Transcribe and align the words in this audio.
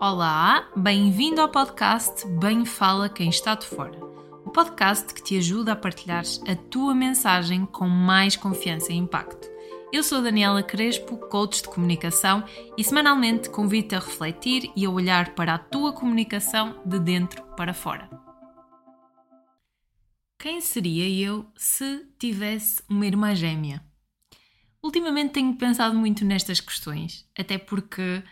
Olá, 0.00 0.68
bem-vindo 0.76 1.40
ao 1.40 1.48
podcast 1.48 2.26
Bem 2.26 2.66
Fala 2.66 3.08
Quem 3.08 3.28
Está 3.28 3.54
de 3.54 3.64
Fora. 3.64 3.96
O 4.44 4.50
podcast 4.50 5.14
que 5.14 5.22
te 5.22 5.38
ajuda 5.38 5.72
a 5.72 5.76
partilhar 5.76 6.24
a 6.48 6.56
tua 6.56 6.92
mensagem 6.94 7.64
com 7.64 7.88
mais 7.88 8.34
confiança 8.34 8.92
e 8.92 8.96
impacto. 8.96 9.48
Eu 9.92 10.02
sou 10.02 10.20
Daniela 10.20 10.64
Crespo, 10.64 11.16
coach 11.16 11.62
de 11.62 11.68
comunicação, 11.68 12.44
e 12.76 12.82
semanalmente 12.82 13.48
convido-te 13.48 13.94
a 13.94 14.00
refletir 14.00 14.70
e 14.74 14.84
a 14.84 14.90
olhar 14.90 15.34
para 15.34 15.54
a 15.54 15.58
tua 15.58 15.92
comunicação 15.92 16.82
de 16.84 16.98
dentro 16.98 17.44
para 17.56 17.72
fora. 17.72 18.10
Quem 20.38 20.60
seria 20.60 21.08
eu 21.08 21.46
se 21.56 22.04
tivesse 22.18 22.82
uma 22.90 23.06
irmã 23.06 23.32
gêmea? 23.32 23.80
Ultimamente 24.82 25.32
tenho 25.32 25.56
pensado 25.56 25.96
muito 25.96 26.24
nestas 26.24 26.60
questões, 26.60 27.26
até 27.38 27.56
porque 27.56 28.22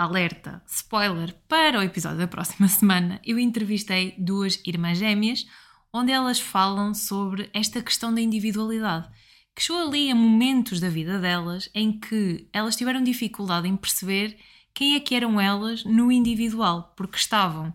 alerta, 0.00 0.62
spoiler, 0.66 1.34
para 1.46 1.78
o 1.78 1.82
episódio 1.82 2.16
da 2.16 2.26
próxima 2.26 2.66
semana, 2.68 3.20
eu 3.22 3.38
entrevistei 3.38 4.14
duas 4.16 4.58
irmãs 4.66 4.96
gêmeas, 4.96 5.46
onde 5.92 6.10
elas 6.10 6.40
falam 6.40 6.94
sobre 6.94 7.50
esta 7.52 7.82
questão 7.82 8.14
da 8.14 8.20
individualidade, 8.20 9.10
que 9.54 9.62
chegou 9.62 9.82
ali 9.82 10.10
a 10.10 10.14
momentos 10.14 10.80
da 10.80 10.88
vida 10.88 11.18
delas 11.18 11.68
em 11.74 12.00
que 12.00 12.48
elas 12.50 12.76
tiveram 12.76 13.02
dificuldade 13.02 13.68
em 13.68 13.76
perceber 13.76 14.38
quem 14.72 14.94
é 14.94 15.00
que 15.00 15.14
eram 15.14 15.38
elas 15.38 15.84
no 15.84 16.10
individual, 16.10 16.94
porque 16.96 17.18
estavam 17.18 17.74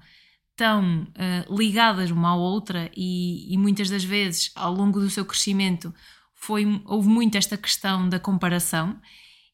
tão 0.55 1.03
uh, 1.03 1.55
ligadas 1.55 2.09
uma 2.09 2.29
à 2.29 2.35
outra 2.35 2.89
e, 2.95 3.53
e 3.53 3.57
muitas 3.57 3.87
das 3.87 4.03
vezes 4.03 4.51
ao 4.55 4.73
longo 4.73 4.99
do 4.99 5.11
seu 5.11 5.25
crescimento 5.25 5.93
foi, 6.33 6.81
houve 6.85 7.07
muito 7.07 7.37
esta 7.37 7.55
questão 7.55 8.09
da 8.09 8.19
comparação 8.19 8.99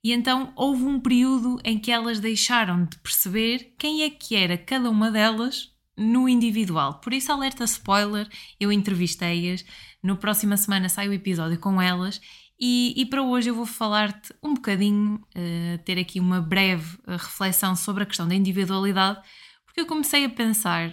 e 0.03 0.11
então 0.11 0.51
houve 0.55 0.83
um 0.83 0.99
período 0.99 1.59
em 1.63 1.77
que 1.77 1.91
elas 1.91 2.19
deixaram 2.19 2.85
de 2.85 2.97
perceber 2.97 3.73
quem 3.77 4.03
é 4.03 4.09
que 4.09 4.35
era 4.35 4.57
cada 4.57 4.89
uma 4.89 5.11
delas 5.11 5.71
no 5.95 6.27
individual. 6.27 6.95
Por 6.95 7.13
isso, 7.13 7.31
alerta 7.31 7.63
spoiler, 7.65 8.27
eu 8.59 8.71
entrevistei-as. 8.71 9.63
No 10.01 10.17
próxima 10.17 10.57
semana 10.57 10.89
sai 10.89 11.07
o 11.07 11.13
episódio 11.13 11.59
com 11.59 11.79
elas. 11.81 12.19
E, 12.59 12.93
e 12.95 13.05
para 13.05 13.23
hoje 13.23 13.49
eu 13.49 13.55
vou 13.55 13.65
falar-te 13.65 14.33
um 14.41 14.53
bocadinho, 14.53 15.15
uh, 15.15 15.77
ter 15.83 15.97
aqui 15.97 16.19
uma 16.19 16.41
breve 16.41 16.95
uh, 17.07 17.11
reflexão 17.11 17.75
sobre 17.75 18.03
a 18.03 18.05
questão 18.05 18.27
da 18.27 18.35
individualidade, 18.35 19.19
porque 19.65 19.81
eu 19.81 19.85
comecei 19.87 20.25
a 20.25 20.29
pensar 20.29 20.91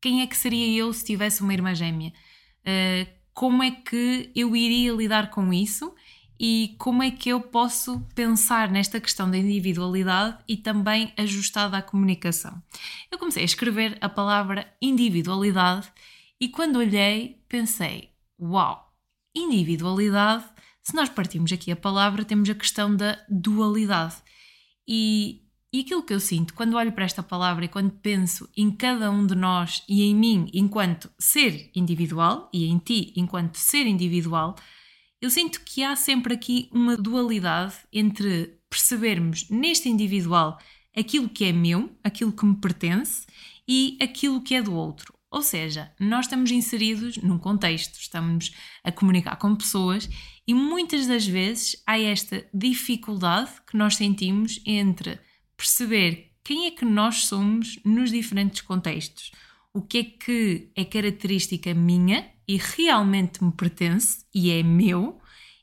quem 0.00 0.22
é 0.22 0.26
que 0.26 0.36
seria 0.36 0.78
eu 0.78 0.92
se 0.94 1.04
tivesse 1.04 1.42
uma 1.42 1.52
irmã 1.52 1.74
gêmea? 1.74 2.12
Uh, 2.60 3.20
como 3.34 3.62
é 3.62 3.70
que 3.70 4.30
eu 4.34 4.56
iria 4.56 4.92
lidar 4.92 5.30
com 5.30 5.52
isso? 5.52 5.94
E 6.42 6.74
como 6.78 7.02
é 7.02 7.10
que 7.10 7.28
eu 7.28 7.38
posso 7.38 8.00
pensar 8.14 8.70
nesta 8.70 8.98
questão 8.98 9.30
da 9.30 9.36
individualidade 9.36 10.38
e 10.48 10.56
também 10.56 11.12
ajustada 11.18 11.76
à 11.76 11.82
comunicação. 11.82 12.62
Eu 13.12 13.18
comecei 13.18 13.42
a 13.42 13.44
escrever 13.44 13.98
a 14.00 14.08
palavra 14.08 14.66
individualidade 14.80 15.92
e 16.40 16.48
quando 16.48 16.76
olhei 16.76 17.44
pensei: 17.46 18.08
uau, 18.40 18.90
individualidade, 19.36 20.46
se 20.82 20.94
nós 20.96 21.10
partimos 21.10 21.52
aqui 21.52 21.70
a 21.70 21.76
palavra, 21.76 22.24
temos 22.24 22.48
a 22.48 22.54
questão 22.54 22.96
da 22.96 23.18
dualidade. 23.28 24.16
E, 24.88 25.42
e 25.70 25.80
aquilo 25.80 26.02
que 26.02 26.14
eu 26.14 26.20
sinto 26.20 26.54
quando 26.54 26.74
olho 26.74 26.92
para 26.92 27.04
esta 27.04 27.22
palavra 27.22 27.66
e 27.66 27.68
quando 27.68 27.90
penso 27.90 28.48
em 28.56 28.70
cada 28.70 29.10
um 29.10 29.26
de 29.26 29.34
nós 29.34 29.84
e 29.86 30.04
em 30.04 30.14
mim 30.14 30.48
enquanto 30.54 31.10
ser 31.18 31.70
individual 31.74 32.48
e 32.50 32.64
em 32.64 32.78
ti 32.78 33.12
enquanto 33.14 33.56
ser 33.56 33.86
individual, 33.86 34.56
eu 35.20 35.30
sinto 35.30 35.60
que 35.64 35.82
há 35.82 35.94
sempre 35.94 36.34
aqui 36.34 36.68
uma 36.72 36.96
dualidade 36.96 37.74
entre 37.92 38.58
percebermos 38.68 39.48
neste 39.50 39.88
individual 39.88 40.58
aquilo 40.96 41.28
que 41.28 41.44
é 41.44 41.52
meu, 41.52 41.90
aquilo 42.02 42.32
que 42.32 42.44
me 42.44 42.56
pertence 42.56 43.26
e 43.68 43.98
aquilo 44.00 44.40
que 44.40 44.54
é 44.54 44.62
do 44.62 44.74
outro. 44.74 45.14
Ou 45.30 45.42
seja, 45.42 45.92
nós 46.00 46.26
estamos 46.26 46.50
inseridos 46.50 47.16
num 47.18 47.38
contexto, 47.38 47.94
estamos 48.00 48.52
a 48.82 48.90
comunicar 48.90 49.36
com 49.36 49.54
pessoas 49.54 50.08
e 50.46 50.52
muitas 50.52 51.06
das 51.06 51.26
vezes 51.26 51.80
há 51.86 51.98
esta 51.98 52.44
dificuldade 52.52 53.50
que 53.68 53.76
nós 53.76 53.94
sentimos 53.94 54.60
entre 54.66 55.20
perceber 55.56 56.32
quem 56.42 56.66
é 56.66 56.70
que 56.72 56.84
nós 56.84 57.26
somos 57.26 57.78
nos 57.84 58.10
diferentes 58.10 58.62
contextos, 58.62 59.30
o 59.72 59.82
que 59.82 59.98
é 59.98 60.04
que 60.04 60.72
é 60.74 60.84
característica 60.84 61.72
minha 61.74 62.28
e 62.50 62.56
realmente 62.56 63.44
me 63.44 63.52
pertence 63.52 64.24
e 64.34 64.50
é 64.50 64.60
meu, 64.60 65.20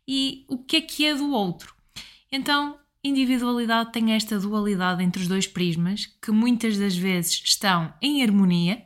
e 0.08 0.46
o 0.48 0.58
que 0.58 0.78
é 0.78 0.82
que 0.82 1.06
é 1.06 1.14
do 1.14 1.32
outro. 1.34 1.76
Então, 2.32 2.80
individualidade 3.04 3.92
tem 3.92 4.14
esta 4.14 4.40
dualidade 4.40 5.04
entre 5.04 5.22
os 5.22 5.28
dois 5.28 5.46
prismas 5.46 6.06
que 6.22 6.32
muitas 6.32 6.78
das 6.78 6.96
vezes 6.96 7.42
estão 7.44 7.94
em 8.02 8.24
harmonia, 8.24 8.86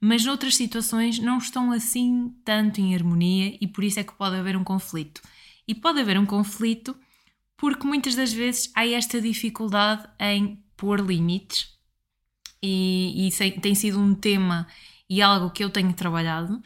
mas 0.00 0.24
noutras 0.24 0.54
situações 0.54 1.18
não 1.18 1.38
estão 1.38 1.72
assim 1.72 2.32
tanto 2.44 2.80
em 2.80 2.94
harmonia 2.94 3.58
e 3.60 3.66
por 3.66 3.82
isso 3.82 3.98
é 3.98 4.04
que 4.04 4.14
pode 4.14 4.36
haver 4.36 4.56
um 4.56 4.62
conflito. 4.62 5.20
E 5.66 5.74
pode 5.74 5.98
haver 5.98 6.16
um 6.16 6.26
conflito 6.26 6.96
porque 7.56 7.84
muitas 7.84 8.14
das 8.14 8.32
vezes 8.32 8.70
há 8.72 8.86
esta 8.86 9.20
dificuldade 9.20 10.08
em 10.20 10.62
pôr 10.76 11.00
limites 11.00 11.76
e, 12.62 13.26
e 13.26 13.60
tem 13.60 13.74
sido 13.74 13.98
um 13.98 14.14
tema 14.14 14.68
e 15.10 15.20
algo 15.20 15.50
que 15.50 15.64
eu 15.64 15.70
tenho 15.70 15.92
trabalhado 15.92 16.62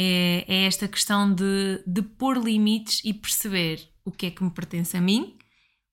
é, 0.00 0.44
é 0.46 0.64
esta 0.64 0.86
questão 0.86 1.34
de, 1.34 1.82
de 1.84 2.02
pôr 2.02 2.38
limites 2.38 3.00
e 3.04 3.12
perceber 3.12 3.80
o 4.04 4.12
que 4.12 4.26
é 4.26 4.30
que 4.30 4.44
me 4.44 4.50
pertence 4.50 4.96
a 4.96 5.00
mim, 5.00 5.36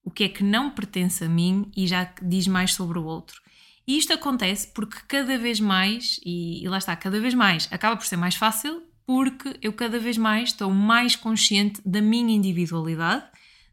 o 0.03 0.11
que 0.11 0.25
é 0.25 0.29
que 0.29 0.43
não 0.43 0.69
pertence 0.69 1.23
a 1.23 1.27
mim 1.27 1.71
e 1.75 1.87
já 1.87 2.13
diz 2.21 2.45
mais 2.45 2.75
sobre 2.75 2.99
o 2.99 3.03
outro. 3.03 3.41
E 3.87 3.97
isto 3.97 4.13
acontece 4.13 4.71
porque 4.73 4.97
cada 5.07 5.39
vez 5.39 5.59
mais, 5.59 6.19
e, 6.23 6.63
e 6.63 6.69
lá 6.69 6.77
está, 6.77 6.95
cada 6.95 7.19
vez 7.19 7.33
mais, 7.33 7.67
acaba 7.71 7.97
por 7.97 8.05
ser 8.05 8.17
mais 8.17 8.35
fácil 8.35 8.83
porque 9.07 9.57
eu 9.61 9.73
cada 9.73 9.99
vez 9.99 10.17
mais 10.17 10.49
estou 10.49 10.71
mais 10.71 11.15
consciente 11.15 11.81
da 11.83 12.01
minha 12.01 12.35
individualidade, 12.35 13.25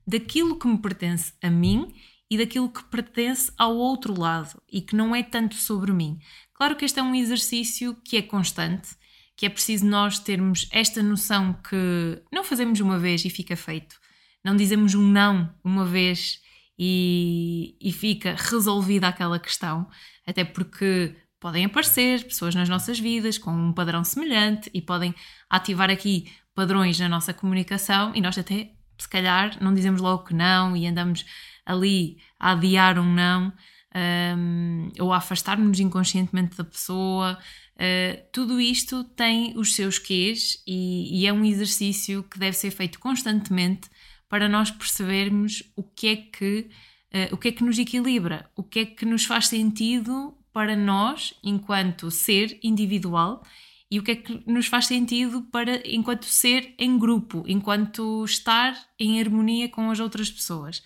daquilo 0.06 0.58
que 0.58 0.66
me 0.66 0.78
pertence 0.78 1.32
a 1.42 1.50
mim 1.50 1.92
e 2.30 2.38
daquilo 2.38 2.70
que 2.70 2.84
pertence 2.84 3.52
ao 3.58 3.76
outro 3.76 4.18
lado 4.18 4.62
e 4.70 4.80
que 4.80 4.96
não 4.96 5.14
é 5.14 5.22
tanto 5.22 5.54
sobre 5.56 5.92
mim. 5.92 6.18
Claro 6.54 6.76
que 6.76 6.84
este 6.84 7.00
é 7.00 7.02
um 7.02 7.14
exercício 7.14 7.96
que 8.04 8.16
é 8.16 8.22
constante, 8.22 8.96
que 9.36 9.46
é 9.46 9.48
preciso 9.48 9.86
nós 9.86 10.18
termos 10.18 10.68
esta 10.70 11.02
noção 11.02 11.54
que 11.54 12.22
não 12.32 12.44
fazemos 12.44 12.80
uma 12.80 12.98
vez 12.98 13.24
e 13.24 13.30
fica 13.30 13.56
feito, 13.56 13.96
não 14.44 14.56
dizemos 14.56 14.94
um 14.94 15.02
não 15.02 15.52
uma 15.64 15.84
vez 15.84 16.40
e, 16.78 17.76
e 17.80 17.92
fica 17.92 18.34
resolvida 18.36 19.08
aquela 19.08 19.38
questão, 19.38 19.88
até 20.26 20.44
porque 20.44 21.14
podem 21.40 21.64
aparecer 21.64 22.24
pessoas 22.24 22.54
nas 22.54 22.68
nossas 22.68 22.98
vidas 22.98 23.38
com 23.38 23.50
um 23.50 23.72
padrão 23.72 24.04
semelhante 24.04 24.70
e 24.72 24.80
podem 24.80 25.14
ativar 25.50 25.90
aqui 25.90 26.30
padrões 26.54 26.98
na 27.00 27.08
nossa 27.08 27.34
comunicação 27.34 28.12
e 28.14 28.20
nós 28.20 28.38
até 28.38 28.70
se 28.98 29.08
calhar 29.08 29.56
não 29.60 29.74
dizemos 29.74 30.00
logo 30.00 30.24
que 30.24 30.34
não 30.34 30.76
e 30.76 30.86
andamos 30.86 31.24
ali 31.66 32.18
a 32.38 32.52
adiar 32.52 32.98
um 32.98 33.12
não 33.12 33.52
um, 33.94 34.88
ou 34.98 35.12
a 35.12 35.18
afastar-nos 35.18 35.78
inconscientemente 35.80 36.56
da 36.56 36.64
pessoa. 36.64 37.38
Uh, 37.82 38.22
tudo 38.30 38.60
isto 38.60 39.02
tem 39.02 39.58
os 39.58 39.74
seus 39.74 39.98
quês 39.98 40.62
e, 40.64 41.20
e, 41.20 41.26
é 41.26 41.32
um 41.32 41.44
exercício 41.44 42.22
que 42.22 42.38
deve 42.38 42.56
ser 42.56 42.70
feito 42.70 43.00
constantemente 43.00 43.90
para 44.28 44.48
nós 44.48 44.70
percebermos 44.70 45.64
o 45.74 45.82
que 45.82 46.06
é 46.06 46.16
que 46.16 46.70
uh, 47.12 47.34
o 47.34 47.36
que 47.36 47.48
é 47.48 47.52
que 47.52 47.64
nos 47.64 47.80
equilibra, 47.80 48.48
o 48.54 48.62
que 48.62 48.78
é 48.78 48.86
que 48.86 49.04
nos 49.04 49.24
faz 49.24 49.48
sentido 49.48 50.32
para 50.52 50.76
nós 50.76 51.34
enquanto 51.42 52.08
ser 52.08 52.56
individual 52.62 53.44
e 53.90 53.98
o 53.98 54.04
que 54.04 54.12
é 54.12 54.14
que 54.14 54.44
nos 54.46 54.68
faz 54.68 54.86
sentido 54.86 55.42
para 55.50 55.82
enquanto 55.84 56.26
ser 56.26 56.76
em 56.78 56.96
grupo, 56.96 57.42
enquanto 57.48 58.24
estar 58.24 58.78
em 58.96 59.20
harmonia 59.20 59.68
com 59.68 59.90
as 59.90 59.98
outras 59.98 60.30
pessoas. 60.30 60.84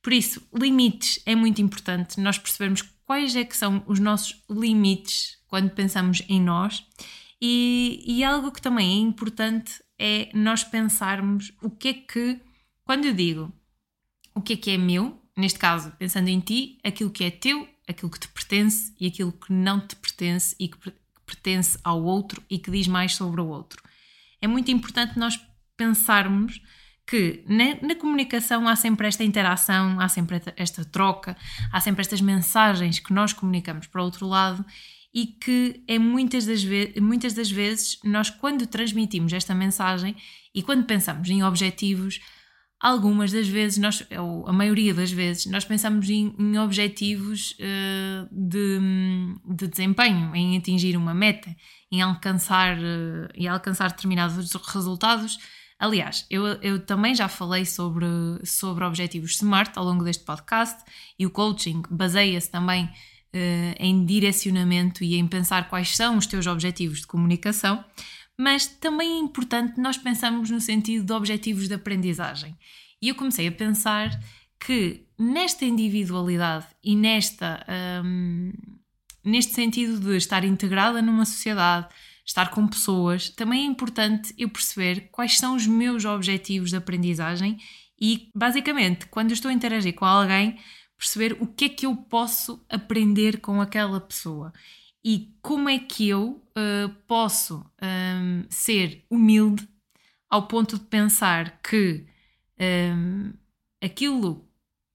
Por 0.00 0.12
isso, 0.12 0.40
limites 0.54 1.20
é 1.26 1.34
muito 1.34 1.60
importante 1.60 2.20
nós 2.20 2.38
percebermos 2.38 2.82
quais 3.08 3.34
é 3.34 3.42
que 3.42 3.56
são 3.56 3.82
os 3.86 3.98
nossos 3.98 4.44
limites 4.50 5.38
quando 5.46 5.70
pensamos 5.70 6.22
em 6.28 6.38
nós 6.38 6.86
e, 7.40 8.04
e 8.06 8.22
algo 8.22 8.52
que 8.52 8.60
também 8.60 8.98
é 8.98 9.00
importante 9.00 9.82
é 9.98 10.28
nós 10.34 10.62
pensarmos 10.62 11.50
o 11.62 11.70
que 11.70 11.88
é 11.88 11.94
que, 11.94 12.38
quando 12.84 13.06
eu 13.06 13.14
digo 13.14 13.50
o 14.34 14.42
que 14.42 14.52
é 14.52 14.56
que 14.56 14.70
é 14.72 14.76
meu, 14.76 15.18
neste 15.34 15.58
caso, 15.58 15.90
pensando 15.98 16.28
em 16.28 16.38
ti, 16.38 16.78
aquilo 16.84 17.10
que 17.10 17.24
é 17.24 17.30
teu, 17.30 17.66
aquilo 17.88 18.10
que 18.10 18.20
te 18.20 18.28
pertence 18.28 18.92
e 19.00 19.06
aquilo 19.06 19.32
que 19.32 19.54
não 19.54 19.80
te 19.80 19.96
pertence 19.96 20.54
e 20.60 20.68
que 20.68 20.76
pertence 21.24 21.78
ao 21.82 22.04
outro 22.04 22.42
e 22.50 22.58
que 22.58 22.70
diz 22.70 22.86
mais 22.86 23.14
sobre 23.14 23.40
o 23.40 23.48
outro. 23.48 23.82
É 24.38 24.46
muito 24.46 24.70
importante 24.70 25.18
nós 25.18 25.40
pensarmos 25.78 26.60
que 27.08 27.42
na, 27.46 27.88
na, 27.88 27.94
comunicação 27.94 28.68
há 28.68 28.76
sempre 28.76 29.08
esta 29.08 29.24
interação, 29.24 29.98
há 29.98 30.08
sempre 30.10 30.42
esta 30.56 30.84
troca, 30.84 31.34
há 31.72 31.80
sempre 31.80 32.02
estas 32.02 32.20
mensagens 32.20 32.98
que 32.98 33.14
nós 33.14 33.32
comunicamos 33.32 33.86
para 33.86 34.02
o 34.02 34.04
outro 34.04 34.26
lado 34.26 34.62
e 35.14 35.26
que 35.26 35.82
é 35.88 35.98
muitas 35.98 36.44
das, 36.44 36.62
muitas 37.00 37.32
das 37.32 37.50
vezes 37.50 37.98
nós 38.04 38.28
quando 38.28 38.66
transmitimos 38.66 39.32
esta 39.32 39.54
mensagem 39.54 40.14
e 40.54 40.62
quando 40.62 40.84
pensamos 40.84 41.30
em 41.30 41.42
objetivos 41.42 42.20
algumas 42.80 43.32
das 43.32 43.48
vezes, 43.48 43.78
nós, 43.78 44.06
ou 44.16 44.46
a 44.46 44.52
maioria 44.52 44.94
das 44.94 45.10
vezes, 45.10 45.46
nós 45.46 45.64
pensamos 45.64 46.08
em, 46.08 46.34
em 46.38 46.58
objetivos 46.58 47.52
uh, 47.52 48.28
de, 48.30 48.78
de, 49.56 49.66
desempenho, 49.66 50.34
em 50.34 50.56
atingir 50.56 50.96
uma 50.96 51.12
meta, 51.12 51.54
em 51.90 52.00
alcançar, 52.00 52.76
uh, 52.76 53.28
em 53.34 53.48
alcançar 53.48 53.90
determinados 53.90 54.52
resultados. 54.72 55.38
Aliás, 55.78 56.26
eu, 56.28 56.44
eu 56.60 56.84
também 56.84 57.14
já 57.14 57.28
falei 57.28 57.64
sobre, 57.64 58.06
sobre 58.44 58.84
objetivos 58.84 59.36
SMART 59.36 59.76
ao 59.76 59.84
longo 59.84 60.04
deste 60.04 60.24
podcast 60.24 60.82
e 61.18 61.24
o 61.24 61.30
coaching 61.30 61.82
baseia-se 61.88 62.50
também 62.50 62.84
uh, 62.84 63.74
em 63.78 64.04
direcionamento 64.04 65.04
e 65.04 65.14
em 65.14 65.26
pensar 65.26 65.68
quais 65.68 65.96
são 65.96 66.16
os 66.16 66.26
teus 66.26 66.46
objetivos 66.46 67.00
de 67.00 67.06
comunicação 67.06 67.84
mas 68.38 68.66
também 68.66 69.16
é 69.16 69.18
importante 69.18 69.80
nós 69.80 69.98
pensarmos 69.98 70.48
no 70.48 70.60
sentido 70.60 71.04
de 71.04 71.12
objetivos 71.12 71.66
de 71.66 71.74
aprendizagem. 71.74 72.56
E 73.02 73.08
eu 73.08 73.16
comecei 73.16 73.48
a 73.48 73.52
pensar 73.52 74.10
que 74.60 75.04
nesta 75.18 75.64
individualidade 75.64 76.66
e 76.82 76.94
nesta, 76.94 77.64
um, 78.04 78.52
neste 79.24 79.54
sentido 79.54 79.98
de 79.98 80.16
estar 80.16 80.44
integrada 80.44 81.02
numa 81.02 81.24
sociedade, 81.24 81.88
estar 82.28 82.50
com 82.50 82.68
pessoas, 82.68 83.30
também 83.30 83.62
é 83.62 83.64
importante 83.64 84.34
eu 84.36 84.50
perceber 84.50 85.08
quais 85.10 85.38
são 85.38 85.56
os 85.56 85.66
meus 85.66 86.04
objetivos 86.04 86.68
de 86.68 86.76
aprendizagem 86.76 87.56
e, 87.98 88.30
basicamente, 88.34 89.06
quando 89.06 89.30
eu 89.30 89.34
estou 89.34 89.48
a 89.48 89.54
interagir 89.54 89.94
com 89.94 90.04
alguém, 90.04 90.58
perceber 90.98 91.38
o 91.40 91.46
que 91.46 91.64
é 91.64 91.68
que 91.70 91.86
eu 91.86 91.96
posso 91.96 92.62
aprender 92.68 93.40
com 93.40 93.62
aquela 93.62 93.98
pessoa 93.98 94.52
e 95.02 95.34
como 95.40 95.70
é 95.70 95.78
que 95.78 96.06
eu 96.06 96.42
uh, 96.50 96.94
posso 97.06 97.64
um, 97.82 98.44
ser 98.50 99.06
humilde 99.08 99.66
ao 100.28 100.46
ponto 100.46 100.78
de 100.78 100.84
pensar 100.84 101.58
que 101.62 102.04
um, 102.60 103.32
aquilo 103.82 104.46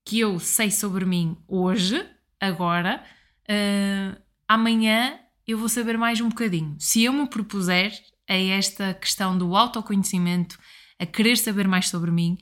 que 0.06 0.20
eu 0.20 0.40
sei 0.40 0.70
sobre 0.70 1.04
mim 1.04 1.36
hoje, 1.48 2.06
agora, 2.40 3.04
uh, 3.50 4.22
amanhã 4.48 5.18
eu 5.48 5.58
vou 5.58 5.68
saber 5.68 5.98
mais 5.98 6.22
um 6.22 6.30
bocadinho. 6.30 6.76
Se 6.80 7.04
eu 7.04 7.12
me 7.12 7.28
propuser 7.28 7.94
a 8.30 8.36
esta 8.36 8.94
questão 8.94 9.38
do 9.38 9.56
autoconhecimento, 9.56 10.58
a 10.98 11.06
querer 11.06 11.38
saber 11.38 11.68
mais 11.68 11.90
sobre 11.90 12.12
mim, 12.12 12.38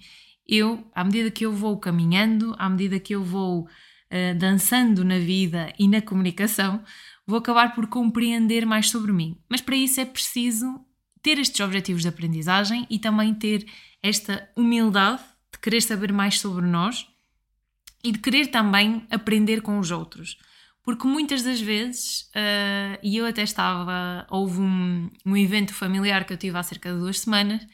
eu, 0.48 0.88
à 0.94 1.04
medida 1.04 1.32
que 1.32 1.46
eu 1.46 1.54
vou 1.54 1.80
caminhando, 1.80 2.56
à 2.60 2.70
medida 2.70 3.00
que 3.00 3.16
eu 3.16 3.24
vou 3.24 3.62
uh, 3.64 4.38
dançando 4.38 5.04
na 5.04 5.18
vida 5.18 5.74
e 5.80 5.88
na 5.88 6.02
comunicação, 6.02 6.84
vou 7.26 7.40
acabar 7.40 7.74
por 7.74 7.88
compreender 7.88 8.66
mais 8.66 8.90
sobre 8.90 9.12
mim. 9.12 9.38
Mas 9.50 9.62
para 9.62 9.76
isso 9.76 10.00
é 10.00 10.06
preciso 10.06 10.80
ter 11.24 11.40
estes 11.40 11.60
objetivos 11.60 12.04
de 12.04 12.08
aprendizagem 12.08 12.86
e 12.90 13.00
também 13.00 13.34
ter 13.34 13.66
esta 14.04 14.48
humildade 14.56 15.24
de 15.52 15.60
querer 15.60 15.82
saber 15.82 16.12
mais 16.12 16.40
sobre 16.40 16.66
nós 16.66 17.08
e 18.04 18.12
de 18.12 18.20
querer 18.20 18.48
também 18.48 19.06
aprender 19.10 19.62
com 19.62 19.80
os 19.80 19.92
outros. 19.92 20.38
Porque 20.84 21.08
muitas 21.08 21.44
das 21.44 21.62
vezes, 21.62 22.30
uh, 22.36 22.98
e 23.04 23.18
eu 23.18 23.26
até 23.26 23.44
estava, 23.44 24.26
houve 24.30 24.60
um, 24.60 25.10
um 25.26 25.38
evento 25.38 25.74
familiar 25.74 26.26
que 26.26 26.34
eu 26.34 26.38
tive 26.38 26.58
há 26.58 26.64
cerca 26.64 26.92
de 26.92 26.98
duas 27.00 27.20
semanas, 27.20 27.66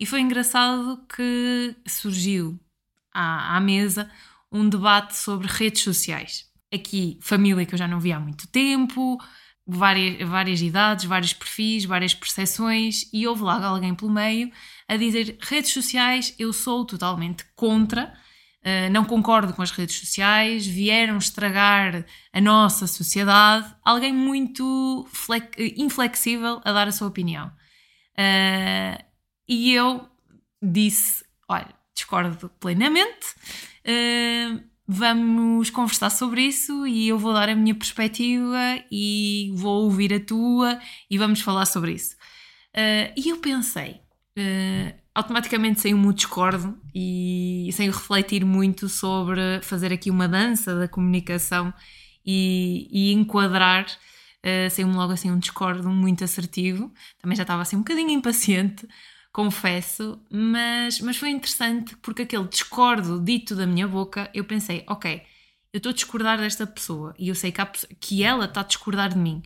e 0.00 0.04
foi 0.04 0.20
engraçado 0.20 1.04
que 1.14 1.76
surgiu 1.86 2.58
à, 3.12 3.56
à 3.56 3.60
mesa 3.60 4.10
um 4.50 4.68
debate 4.68 5.16
sobre 5.16 5.46
redes 5.46 5.82
sociais. 5.82 6.46
Aqui 6.72 7.18
família 7.20 7.64
que 7.64 7.74
eu 7.74 7.78
já 7.78 7.88
não 7.88 8.00
via 8.00 8.16
há 8.16 8.20
muito 8.20 8.46
tempo, 8.48 9.18
várias, 9.66 10.26
várias 10.28 10.60
idades, 10.60 11.04
vários 11.04 11.32
perfis, 11.32 11.84
várias 11.84 12.14
percepções, 12.14 13.08
e 13.12 13.26
houve 13.26 13.42
lá 13.42 13.64
alguém 13.64 13.94
pelo 13.94 14.10
meio 14.10 14.50
a 14.88 14.96
dizer 14.96 15.36
redes 15.40 15.72
sociais, 15.72 16.34
eu 16.38 16.52
sou 16.52 16.84
totalmente 16.84 17.44
contra, 17.54 18.12
uh, 18.64 18.90
não 18.90 19.04
concordo 19.04 19.52
com 19.52 19.62
as 19.62 19.70
redes 19.70 19.96
sociais, 19.96 20.66
vieram 20.66 21.18
estragar 21.18 22.04
a 22.32 22.40
nossa 22.40 22.86
sociedade, 22.86 23.74
alguém 23.84 24.12
muito 24.12 25.08
inflexível 25.76 26.60
a 26.64 26.72
dar 26.72 26.88
a 26.88 26.92
sua 26.92 27.08
opinião. 27.08 27.48
Uh, 28.18 29.02
e 29.48 29.72
eu 29.72 30.08
disse: 30.62 31.24
olha, 31.48 31.74
discordo 31.94 32.48
plenamente. 32.60 33.34
Uh, 33.86 34.62
vamos 34.86 35.70
conversar 35.70 36.10
sobre 36.10 36.42
isso 36.42 36.86
e 36.86 37.08
eu 37.08 37.18
vou 37.18 37.32
dar 37.34 37.48
a 37.48 37.54
minha 37.54 37.74
perspectiva 37.74 38.82
e 38.90 39.52
vou 39.54 39.84
ouvir 39.84 40.14
a 40.14 40.20
tua 40.20 40.80
e 41.10 41.18
vamos 41.18 41.42
falar 41.42 41.66
sobre 41.66 41.92
isso. 41.92 42.16
E 43.16 43.28
eu 43.28 43.36
pensei, 43.38 44.00
automaticamente 45.18 45.80
sem 45.80 45.94
um 45.94 46.12
discordo 46.12 46.78
e 46.94 47.68
sem 47.72 47.90
refletir 47.90 48.44
muito 48.44 48.88
sobre 48.88 49.60
fazer 49.62 49.92
aqui 49.92 50.12
uma 50.12 50.28
dança 50.28 50.78
da 50.78 50.86
comunicação 50.86 51.74
e, 52.24 52.88
e 52.90 53.12
enquadrar. 53.12 53.86
Uh, 54.38 54.70
sem 54.70 54.84
logo 54.84 55.12
assim 55.12 55.32
um 55.32 55.38
discordo 55.38 55.90
muito 55.90 56.22
assertivo, 56.22 56.92
também 57.20 57.36
já 57.36 57.42
estava 57.42 57.60
assim 57.60 57.74
um 57.74 57.80
bocadinho 57.80 58.10
impaciente, 58.10 58.86
confesso, 59.32 60.22
mas, 60.30 61.00
mas 61.00 61.16
foi 61.16 61.30
interessante 61.30 61.96
porque 61.96 62.22
aquele 62.22 62.46
discordo 62.46 63.20
dito 63.20 63.56
da 63.56 63.66
minha 63.66 63.88
boca, 63.88 64.30
eu 64.32 64.44
pensei, 64.44 64.84
ok, 64.86 65.20
eu 65.72 65.78
estou 65.78 65.90
a 65.90 65.92
discordar 65.92 66.38
desta 66.38 66.64
pessoa 66.68 67.12
e 67.18 67.28
eu 67.28 67.34
sei 67.34 67.50
que, 67.50 67.60
há, 67.60 67.66
que 67.98 68.22
ela 68.22 68.44
está 68.44 68.60
a 68.60 68.64
discordar 68.64 69.08
de 69.08 69.18
mim. 69.18 69.42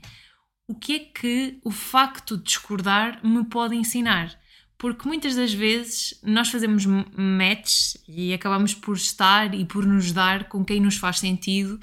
O 0.69 0.75
que 0.75 0.95
é 0.95 0.99
que 0.99 1.59
o 1.65 1.71
facto 1.71 2.37
de 2.37 2.45
discordar 2.45 3.27
me 3.27 3.47
pode 3.47 3.75
ensinar? 3.75 4.39
Porque 4.83 5.07
muitas 5.07 5.37
das 5.37 5.55
vezes 5.55 6.19
nós 6.25 6.51
fazemos 6.51 6.85
matches 6.85 7.97
e 8.09 8.35
acabamos 8.35 8.75
por 8.75 8.97
estar 8.97 9.55
e 9.55 9.65
por 9.65 9.87
nos 9.87 10.11
dar 10.11 10.49
com 10.49 10.65
quem 10.65 10.81
nos 10.81 10.97
faz 10.97 11.21
sentido 11.21 11.79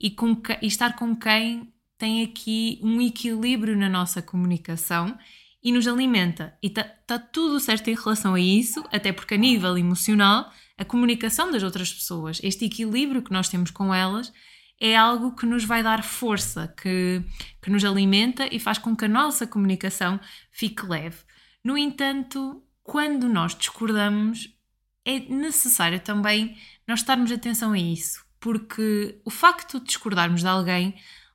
e, 0.00 0.10
com 0.10 0.34
que, 0.34 0.58
e 0.60 0.66
estar 0.66 0.96
com 0.96 1.14
quem 1.14 1.72
tem 1.96 2.24
aqui 2.24 2.80
um 2.82 3.00
equilíbrio 3.00 3.76
na 3.76 3.88
nossa 3.88 4.20
comunicação 4.20 5.16
e 5.62 5.70
nos 5.70 5.86
alimenta. 5.86 6.52
E 6.60 6.66
está 6.66 6.82
tá 6.82 7.20
tudo 7.20 7.60
certo 7.60 7.88
em 7.88 7.94
relação 7.94 8.34
a 8.34 8.40
isso, 8.40 8.84
até 8.90 9.12
porque 9.12 9.34
a 9.34 9.38
nível 9.38 9.78
emocional, 9.78 10.52
a 10.76 10.84
comunicação 10.84 11.52
das 11.52 11.62
outras 11.62 11.94
pessoas, 11.94 12.40
este 12.42 12.64
equilíbrio 12.64 13.22
que 13.22 13.30
nós 13.30 13.48
temos 13.48 13.70
com 13.70 13.94
elas, 13.94 14.32
é 14.80 14.96
algo 14.96 15.36
que 15.36 15.46
nos 15.46 15.64
vai 15.64 15.84
dar 15.84 16.02
força, 16.02 16.74
que, 16.82 17.22
que 17.62 17.70
nos 17.70 17.84
alimenta 17.84 18.52
e 18.52 18.58
faz 18.58 18.76
com 18.76 18.96
que 18.96 19.04
a 19.04 19.08
nossa 19.08 19.46
comunicação 19.46 20.18
fique 20.50 20.84
leve. 20.84 21.30
No 21.64 21.76
entanto, 21.76 22.62
quando 22.82 23.28
nós 23.28 23.54
discordamos, 23.54 24.54
é 25.04 25.18
necessário 25.20 26.00
também 26.00 26.56
nós 26.86 27.00
estarmos 27.00 27.30
atenção 27.30 27.72
a 27.72 27.78
isso, 27.78 28.24
porque 28.38 29.20
o 29.24 29.30
facto 29.30 29.78
de 29.78 29.86
discordarmos 29.86 30.40
de 30.40 30.48
alguém 30.48 30.94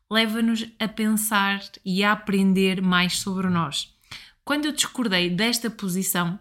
leva-nos 0.09 0.65
a 0.79 0.87
pensar 0.87 1.61
e 1.83 2.03
a 2.03 2.11
aprender 2.11 2.81
mais 2.81 3.17
sobre 3.19 3.49
nós. 3.49 3.93
Quando 4.43 4.65
eu 4.65 4.71
discordei 4.71 5.29
desta 5.29 5.69
posição, 5.69 6.39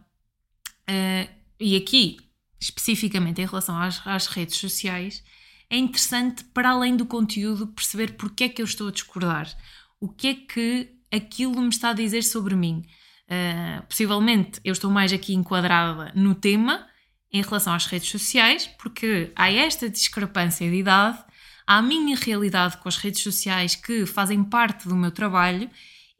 uh, 0.88 1.34
e 1.58 1.76
aqui 1.76 2.18
especificamente 2.60 3.42
em 3.42 3.46
relação 3.46 3.76
às, 3.76 4.04
às, 4.06 4.26
redes 4.26 4.56
sociais, 4.56 5.22
é 5.68 5.76
interessante, 5.76 6.44
para 6.44 6.70
além 6.70 6.96
do 6.96 7.04
conteúdo, 7.04 7.66
perceber 7.66 8.16
porque 8.16 8.44
é 8.44 8.48
que 8.48 8.62
eu 8.62 8.64
estou 8.64 8.88
a 8.88 8.92
discordar. 8.92 9.54
O 10.00 10.08
que 10.08 10.28
é 10.28 10.34
que 10.34 10.94
aquilo 11.12 11.60
me 11.60 11.68
está 11.68 11.90
a 11.90 11.94
dizer 11.94 12.22
sobre 12.22 12.54
mim. 12.54 12.82
Uh, 13.28 13.82
possivelmente 13.86 14.60
eu 14.62 14.72
estou 14.72 14.90
mais 14.90 15.12
aqui 15.12 15.34
enquadrada 15.34 16.12
no 16.14 16.34
tema 16.34 16.86
em 17.32 17.42
relação 17.42 17.72
às 17.74 17.86
redes 17.86 18.10
sociais, 18.10 18.66
porque 18.78 19.32
há 19.34 19.50
esta 19.50 19.88
discrepância 19.88 20.70
de 20.70 20.76
idade, 20.76 21.18
há 21.66 21.78
a 21.78 21.82
minha 21.82 22.16
realidade 22.16 22.76
com 22.76 22.88
as 22.88 22.96
redes 22.96 23.22
sociais 23.22 23.74
que 23.74 24.06
fazem 24.06 24.44
parte 24.44 24.86
do 24.86 24.94
meu 24.94 25.10
trabalho 25.10 25.68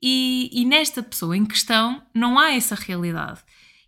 e, 0.03 0.51
e 0.53 0.65
nesta 0.65 1.03
pessoa 1.03 1.37
em 1.37 1.45
questão 1.45 2.03
não 2.13 2.39
há 2.39 2.53
essa 2.53 2.75
realidade. 2.75 3.41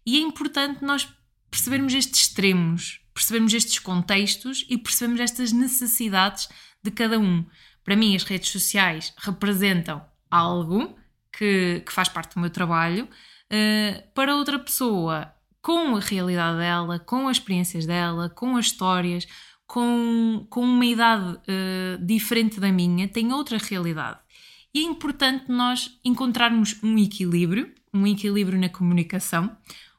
E 0.04 0.18
é 0.18 0.20
importante 0.20 0.85
nós 0.85 1.08
percebermos 1.50 1.94
estes 1.94 2.20
extremos, 2.20 3.00
percebermos 3.12 3.52
estes 3.52 3.78
contextos 3.78 4.64
e 4.68 4.78
percebermos 4.78 5.20
estas 5.20 5.52
necessidades 5.52 6.49
de 6.82 6.90
cada 6.90 7.18
um. 7.18 7.44
Para 7.82 7.96
mim, 7.96 8.14
as 8.14 8.23
redes 8.23 8.50
sociais 8.50 9.12
representam 9.18 10.04
algo 10.30 10.96
que, 11.37 11.83
que 11.85 11.93
faz 11.93 12.09
parte 12.09 12.35
do 12.35 12.40
meu 12.40 12.50
trabalho. 12.50 13.09
Uh, 13.52 14.02
para 14.14 14.35
outra 14.35 14.59
pessoa, 14.59 15.33
com 15.61 15.97
a 15.97 16.00
realidade 16.00 16.59
dela, 16.59 16.99
com 16.99 17.28
as 17.28 17.37
experiências 17.37 17.87
dela, 17.87 18.28
com 18.31 18.57
as 18.57 18.66
histórias, 18.66 19.26
com, 19.66 20.47
com 20.49 20.62
uma 20.62 20.87
idade 20.87 21.35
uh, 21.35 22.05
diferente 22.05 22.59
da 22.59 22.73
minha, 22.73 23.09
tem 23.09 23.33
outra 23.33 23.59
realidade. 23.59 24.19
E 24.73 24.81
é 24.81 24.83
importante 24.83 25.47
nós 25.49 25.99
encontrarmos 26.05 26.76
um 26.83 26.99
equilíbrio, 26.99 27.73
um 27.93 28.07
equilíbrio 28.07 28.59
na 28.59 28.69
comunicação, 28.69 29.57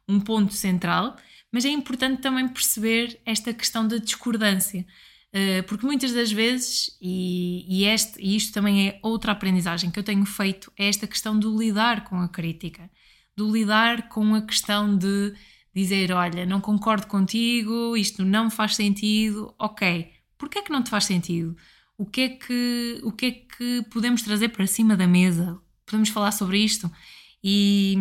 um 0.08 0.20
ponto 0.20 0.54
central, 0.54 1.16
mas 1.52 1.66
é 1.66 1.70
importante 1.70 2.22
também 2.22 2.48
perceber 2.48 3.20
esta 3.26 3.54
questão 3.54 3.88
da 3.88 3.98
discordância. 3.98 4.86
Eh, 5.34 5.62
porque 5.64 5.86
muitas 5.86 6.14
das 6.14 6.32
vezes, 6.32 6.98
e, 7.02 7.66
e, 7.68 7.86
este, 7.86 8.20
e 8.22 8.36
isto 8.36 8.54
também 8.54 8.88
é 8.90 9.00
outra 9.04 9.34
aprendizagem 9.34 9.92
que 9.92 10.00
eu 10.00 10.04
tenho 10.04 10.26
feito, 10.26 10.72
é 10.78 10.88
esta 10.88 11.06
questão 11.06 11.38
do 11.38 11.58
lidar 11.58 12.06
com 12.06 12.20
a 12.22 12.28
crítica, 12.30 12.90
do 13.36 13.52
lidar 13.52 14.10
com 14.10 14.36
a 14.36 14.42
questão 14.42 14.98
de 14.98 15.34
dizer: 15.76 16.12
Olha, 16.12 16.46
não 16.46 16.62
concordo 16.62 17.08
contigo, 17.08 17.96
isto 17.98 18.24
não 18.26 18.50
faz 18.50 18.76
sentido. 18.76 19.54
Ok, 19.60 20.12
porquê 20.38 20.60
é 20.60 20.62
que 20.62 20.72
não 20.72 20.84
te 20.84 20.90
faz 20.90 21.06
sentido? 21.06 21.56
O 21.98 22.06
que 22.06 22.22
é 22.22 22.30
que, 22.30 23.02
o 23.04 23.12
que, 23.12 23.26
é 23.26 23.32
que 23.32 23.86
podemos 23.92 24.22
trazer 24.22 24.50
para 24.50 24.68
cima 24.68 24.96
da 24.96 25.08
mesa? 25.08 25.60
Podemos 25.86 26.10
falar 26.10 26.32
sobre 26.32 26.60
isto? 26.60 26.92
E, 27.50 27.96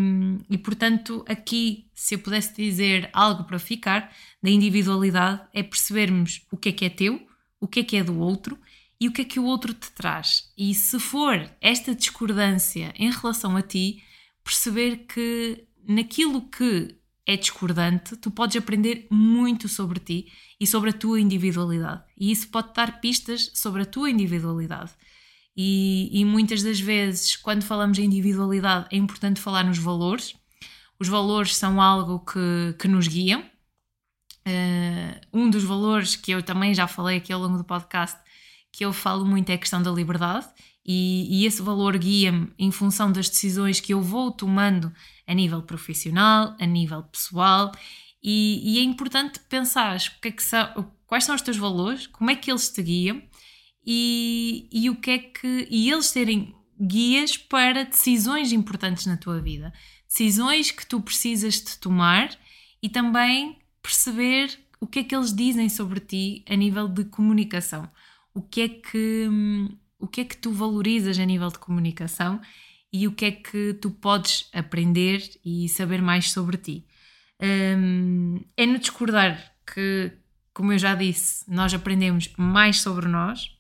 e, 0.51 0.59
portanto, 0.59 1.25
aqui, 1.29 1.87
se 1.95 2.17
eu 2.17 2.19
pudesse 2.19 2.53
dizer 2.57 3.09
algo 3.13 3.45
para 3.45 3.61
ficar 3.61 4.13
da 4.43 4.51
individualidade, 4.51 5.41
é 5.55 5.63
percebermos 5.63 6.45
o 6.51 6.57
que 6.57 6.71
é 6.71 6.73
que 6.73 6.85
é 6.85 6.91
teu, 6.91 7.25
o 7.61 7.69
que 7.69 7.79
é 7.79 7.85
que 7.85 7.97
é 7.97 8.03
do 8.03 8.19
outro 8.19 8.59
e 9.01 9.07
o 9.07 9.13
que 9.13 9.23
é 9.23 9.25
que 9.25 9.39
o 9.39 9.45
outro 9.45 9.73
te 9.73 9.89
traz. 9.93 10.51
E 10.59 10.75
se 10.75 10.99
for 10.99 11.49
esta 11.61 11.95
discordância 11.95 12.93
em 12.97 13.09
relação 13.09 13.57
a 13.57 13.63
ti, 13.63 14.03
perceber 14.43 15.07
que 15.07 15.65
naquilo 15.87 16.41
que 16.49 16.97
é 17.25 17.37
discordante, 17.37 18.17
tu 18.17 18.33
podes 18.33 18.57
aprender 18.57 19.07
muito 19.09 19.69
sobre 19.69 20.01
ti 20.01 20.27
e 20.59 20.67
sobre 20.67 20.91
a 20.91 20.93
tua 20.93 21.21
individualidade. 21.21 22.03
E 22.19 22.33
isso 22.33 22.49
pode 22.49 22.75
dar 22.75 23.01
pistas 23.01 23.53
sobre 23.55 23.83
a 23.83 23.87
tua 23.87 24.11
individualidade. 24.11 24.91
E, 25.57 26.11
e 26.13 26.25
muitas 26.25 26.63
das 26.63 26.79
vezes, 26.79 27.35
quando 27.35 27.63
falamos 27.63 27.99
em 27.99 28.05
individualidade, 28.05 28.89
é 28.93 28.97
importante 28.97 29.41
falar 29.41 29.65
nos 29.65 29.79
valores. 29.79 30.35
Os 31.01 31.09
valores 31.09 31.57
são 31.57 31.81
algo 31.81 32.21
que, 32.21 32.75
que 32.79 32.87
nos 32.87 33.09
guiam. 33.09 33.41
Uh, 34.47 35.21
um 35.33 35.51
dos 35.51 35.65
valores 35.65 36.15
que 36.15 36.31
eu 36.31 36.43
também 36.43 36.75
já 36.75 36.87
falei 36.87 37.17
aqui 37.17 37.33
ao 37.33 37.41
longo 37.41 37.57
do 37.57 37.65
podcast, 37.65 38.19
que 38.71 38.85
eu 38.85 38.93
falo 38.93 39.25
muito, 39.25 39.49
é 39.51 39.55
a 39.55 39.59
questão 39.59 39.83
da 39.83 39.91
liberdade. 39.91 40.47
E, 40.85 41.41
e 41.41 41.47
esse 41.47 41.63
valor 41.63 41.97
guia-me 41.97 42.53
em 42.59 42.71
função 42.71 43.11
das 43.11 43.29
decisões 43.29 43.81
que 43.81 43.95
eu 43.95 44.01
vou 44.01 44.31
tomando 44.31 44.93
a 45.27 45.35
nível 45.35 45.63
profissional, 45.63 46.55
a 46.61 46.67
nível 46.67 47.03
pessoal. 47.05 47.73
E, 48.23 48.75
e 48.75 48.79
é 48.79 48.83
importante 48.83 49.41
pensar 49.49 49.99
que 50.21 50.29
é 50.29 50.31
que 50.31 50.43
são, 50.43 50.93
quais 51.07 51.25
são 51.25 51.35
os 51.35 51.43
teus 51.43 51.57
valores, 51.57 52.07
como 52.07 52.31
é 52.31 52.37
que 52.37 52.51
eles 52.51 52.69
te 52.69 52.83
guiam 52.83 53.23
e, 53.87 54.69
e 54.73 54.91
o 54.91 54.97
que 54.97 55.11
é 55.11 55.19
que. 55.19 55.69
e 55.71 55.91
eles 55.91 56.07
serem 56.07 56.55
guias 56.81 57.37
para 57.37 57.85
decisões 57.85 58.53
importantes 58.53 59.07
na 59.07 59.17
tua 59.17 59.41
vida. 59.41 59.73
Decisões 60.09 60.71
que 60.71 60.85
tu 60.85 61.01
precisas 61.01 61.55
de 61.55 61.79
tomar 61.79 62.37
e 62.83 62.89
também 62.89 63.59
perceber 63.81 64.59
o 64.81 64.87
que 64.87 64.99
é 64.99 65.05
que 65.05 65.15
eles 65.15 65.35
dizem 65.35 65.69
sobre 65.69 66.01
ti 66.01 66.45
a 66.49 66.57
nível 66.57 66.89
de 66.89 67.05
comunicação. 67.05 67.89
O 68.35 68.43
que 68.43 68.61
é 68.61 68.69
que, 68.69 69.29
o 69.99 70.07
que, 70.07 70.21
é 70.21 70.25
que 70.25 70.37
tu 70.37 70.53
valorizas 70.53 71.19
a 71.19 71.25
nível 71.25 71.49
de 71.49 71.59
comunicação 71.59 72.41
e 72.93 73.07
o 73.07 73.13
que 73.13 73.25
é 73.25 73.31
que 73.31 73.75
tu 73.75 73.91
podes 73.91 74.49
aprender 74.53 75.23
e 75.45 75.69
saber 75.69 76.03
mais 76.03 76.31
sobre 76.31 76.57
ti. 76.57 76.87
Um, 77.41 78.41
é 78.57 78.67
no 78.67 78.79
discordar 78.79 79.53
que, 79.67 80.13
como 80.53 80.73
eu 80.73 80.79
já 80.79 80.95
disse, 80.95 81.45
nós 81.51 81.73
aprendemos 81.73 82.31
mais 82.37 82.81
sobre 82.81 83.09
nós 83.09 83.56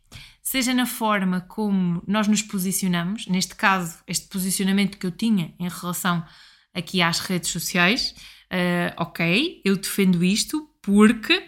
seja 0.56 0.72
na 0.72 0.86
forma 0.86 1.42
como 1.42 2.02
nós 2.08 2.26
nos 2.26 2.40
posicionamos, 2.40 3.26
neste 3.26 3.54
caso, 3.54 3.98
este 4.06 4.26
posicionamento 4.28 4.96
que 4.96 5.06
eu 5.06 5.10
tinha 5.10 5.54
em 5.60 5.68
relação 5.68 6.24
aqui 6.72 7.02
às 7.02 7.18
redes 7.18 7.50
sociais, 7.50 8.14
uh, 8.50 8.94
ok, 8.96 9.60
eu 9.62 9.76
defendo 9.76 10.24
isto 10.24 10.66
porque, 10.80 11.46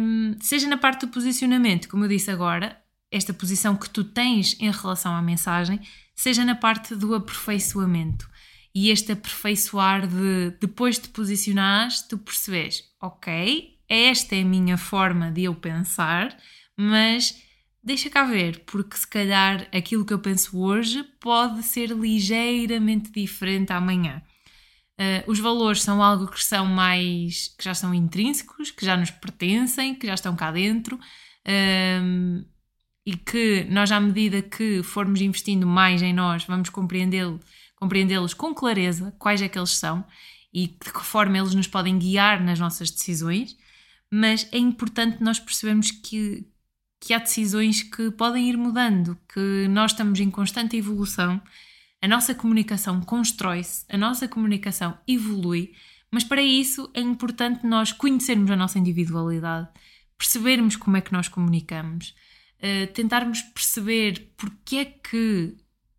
um, 0.00 0.36
seja 0.40 0.68
na 0.68 0.76
parte 0.76 1.06
do 1.06 1.12
posicionamento, 1.12 1.88
como 1.88 2.04
eu 2.04 2.08
disse 2.08 2.30
agora, 2.30 2.80
esta 3.10 3.34
posição 3.34 3.74
que 3.74 3.90
tu 3.90 4.04
tens 4.04 4.56
em 4.60 4.70
relação 4.70 5.12
à 5.12 5.20
mensagem, 5.20 5.80
seja 6.14 6.44
na 6.44 6.54
parte 6.54 6.94
do 6.94 7.16
aperfeiçoamento. 7.16 8.30
E 8.72 8.90
este 8.90 9.10
aperfeiçoar 9.10 10.06
de 10.06 10.56
depois 10.60 11.00
de 11.00 11.08
posicionares, 11.08 12.02
tu 12.02 12.16
percebes, 12.16 12.84
ok, 13.02 13.76
esta 13.88 14.36
é 14.36 14.42
a 14.42 14.44
minha 14.44 14.78
forma 14.78 15.32
de 15.32 15.42
eu 15.42 15.54
pensar, 15.56 16.36
mas 16.76 17.47
deixa 17.82 18.10
cá 18.10 18.24
ver, 18.24 18.64
porque 18.66 18.96
se 18.96 19.06
calhar 19.06 19.68
aquilo 19.72 20.04
que 20.04 20.12
eu 20.12 20.18
penso 20.18 20.58
hoje 20.58 21.02
pode 21.20 21.62
ser 21.62 21.90
ligeiramente 21.90 23.10
diferente 23.10 23.72
amanhã. 23.72 24.22
Uh, 25.00 25.30
os 25.30 25.38
valores 25.38 25.82
são 25.82 26.02
algo 26.02 26.26
que 26.26 26.42
são 26.42 26.66
mais 26.66 27.48
que 27.56 27.64
já 27.64 27.72
são 27.72 27.94
intrínsecos, 27.94 28.70
que 28.70 28.84
já 28.84 28.96
nos 28.96 29.10
pertencem, 29.10 29.94
que 29.94 30.06
já 30.06 30.14
estão 30.14 30.34
cá 30.34 30.50
dentro 30.50 30.98
um, 32.02 32.44
e 33.06 33.16
que 33.16 33.64
nós, 33.70 33.92
à 33.92 34.00
medida 34.00 34.42
que 34.42 34.82
formos 34.82 35.20
investindo 35.20 35.66
mais 35.66 36.02
em 36.02 36.12
nós, 36.12 36.44
vamos 36.44 36.68
compreendê-los 36.68 37.40
compreendê 37.78 38.14
com 38.36 38.52
clareza 38.52 39.14
quais 39.18 39.40
é 39.40 39.48
que 39.48 39.56
eles 39.58 39.70
são 39.70 40.04
e 40.52 40.66
de 40.66 40.92
que 40.92 41.04
forma 41.04 41.38
eles 41.38 41.54
nos 41.54 41.68
podem 41.68 41.98
guiar 41.98 42.42
nas 42.42 42.58
nossas 42.58 42.90
decisões, 42.90 43.56
mas 44.10 44.48
é 44.52 44.58
importante 44.58 45.22
nós 45.22 45.38
percebermos 45.38 45.90
que, 45.90 46.44
que 47.00 47.14
há 47.14 47.18
decisões 47.18 47.82
que 47.82 48.10
podem 48.10 48.48
ir 48.48 48.56
mudando, 48.56 49.18
que 49.32 49.68
nós 49.68 49.92
estamos 49.92 50.18
em 50.20 50.30
constante 50.30 50.76
evolução, 50.76 51.40
a 52.00 52.08
nossa 52.08 52.34
comunicação 52.34 53.00
constrói-se, 53.00 53.84
a 53.88 53.96
nossa 53.96 54.28
comunicação 54.28 54.96
evolui, 55.06 55.72
mas 56.10 56.24
para 56.24 56.42
isso 56.42 56.90
é 56.94 57.00
importante 57.00 57.66
nós 57.66 57.92
conhecermos 57.92 58.50
a 58.50 58.56
nossa 58.56 58.78
individualidade, 58.78 59.68
percebermos 60.16 60.76
como 60.76 60.96
é 60.96 61.00
que 61.00 61.12
nós 61.12 61.28
comunicamos, 61.28 62.14
uh, 62.58 62.92
tentarmos 62.92 63.42
perceber 63.42 64.32
porque 64.36 64.76
é 64.76 64.84
que 64.84 65.56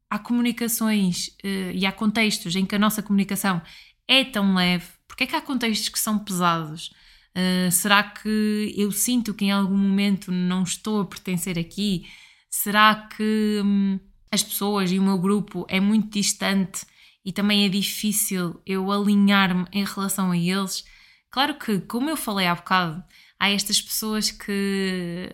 há 0.09 0.17
comunicações 0.17 1.27
uh, 1.43 1.71
e 1.73 1.85
há 1.85 1.91
contextos 1.91 2.55
em 2.55 2.65
que 2.65 2.75
a 2.75 2.79
nossa 2.79 3.03
comunicação 3.03 3.61
é 4.07 4.23
tão 4.23 4.55
leve, 4.55 4.87
porque 5.07 5.25
é 5.25 5.27
que 5.27 5.35
há 5.35 5.41
contextos 5.41 5.89
que 5.89 5.99
são 5.99 6.17
pesados, 6.17 6.91
Uh, 7.35 7.71
será 7.71 8.03
que 8.03 8.73
eu 8.75 8.91
sinto 8.91 9.33
que 9.33 9.45
em 9.45 9.51
algum 9.51 9.77
momento 9.77 10.31
não 10.31 10.63
estou 10.63 11.01
a 11.01 11.05
pertencer 11.05 11.57
aqui? 11.57 12.05
Será 12.49 13.07
que 13.15 13.61
hum, 13.63 13.99
as 14.31 14.43
pessoas 14.43 14.91
e 14.91 14.99
o 14.99 15.03
meu 15.03 15.17
grupo 15.17 15.65
é 15.69 15.79
muito 15.79 16.09
distante 16.09 16.85
e 17.23 17.31
também 17.31 17.65
é 17.65 17.69
difícil 17.69 18.59
eu 18.65 18.91
alinhar-me 18.91 19.65
em 19.71 19.85
relação 19.85 20.31
a 20.31 20.37
eles? 20.37 20.83
Claro 21.29 21.57
que, 21.59 21.79
como 21.81 22.09
eu 22.09 22.17
falei 22.17 22.47
há 22.47 22.55
bocado, 22.55 23.03
há 23.39 23.49
estas 23.49 23.81
pessoas 23.81 24.31
que, 24.31 25.31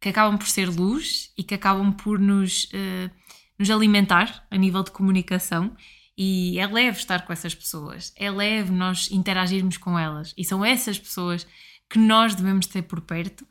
que 0.00 0.08
acabam 0.08 0.38
por 0.38 0.46
ser 0.46 0.68
luz 0.68 1.32
e 1.36 1.42
que 1.42 1.54
acabam 1.54 1.92
por 1.92 2.18
nos, 2.18 2.64
uh, 2.66 3.10
nos 3.58 3.68
alimentar 3.70 4.46
a 4.50 4.56
nível 4.56 4.82
de 4.84 4.92
comunicação 4.92 5.76
e 6.16 6.58
é 6.58 6.66
leve 6.66 6.98
estar 6.98 7.26
com 7.26 7.32
essas 7.32 7.54
pessoas, 7.54 8.12
é 8.16 8.30
leve 8.30 8.72
nós 8.72 9.10
interagirmos 9.10 9.76
com 9.76 9.98
elas. 9.98 10.32
E 10.36 10.44
são 10.44 10.64
essas 10.64 10.98
pessoas 10.98 11.46
que 11.90 11.98
nós 11.98 12.34
devemos 12.34 12.66
ter 12.66 12.82
por 12.82 13.00
perto 13.02 13.46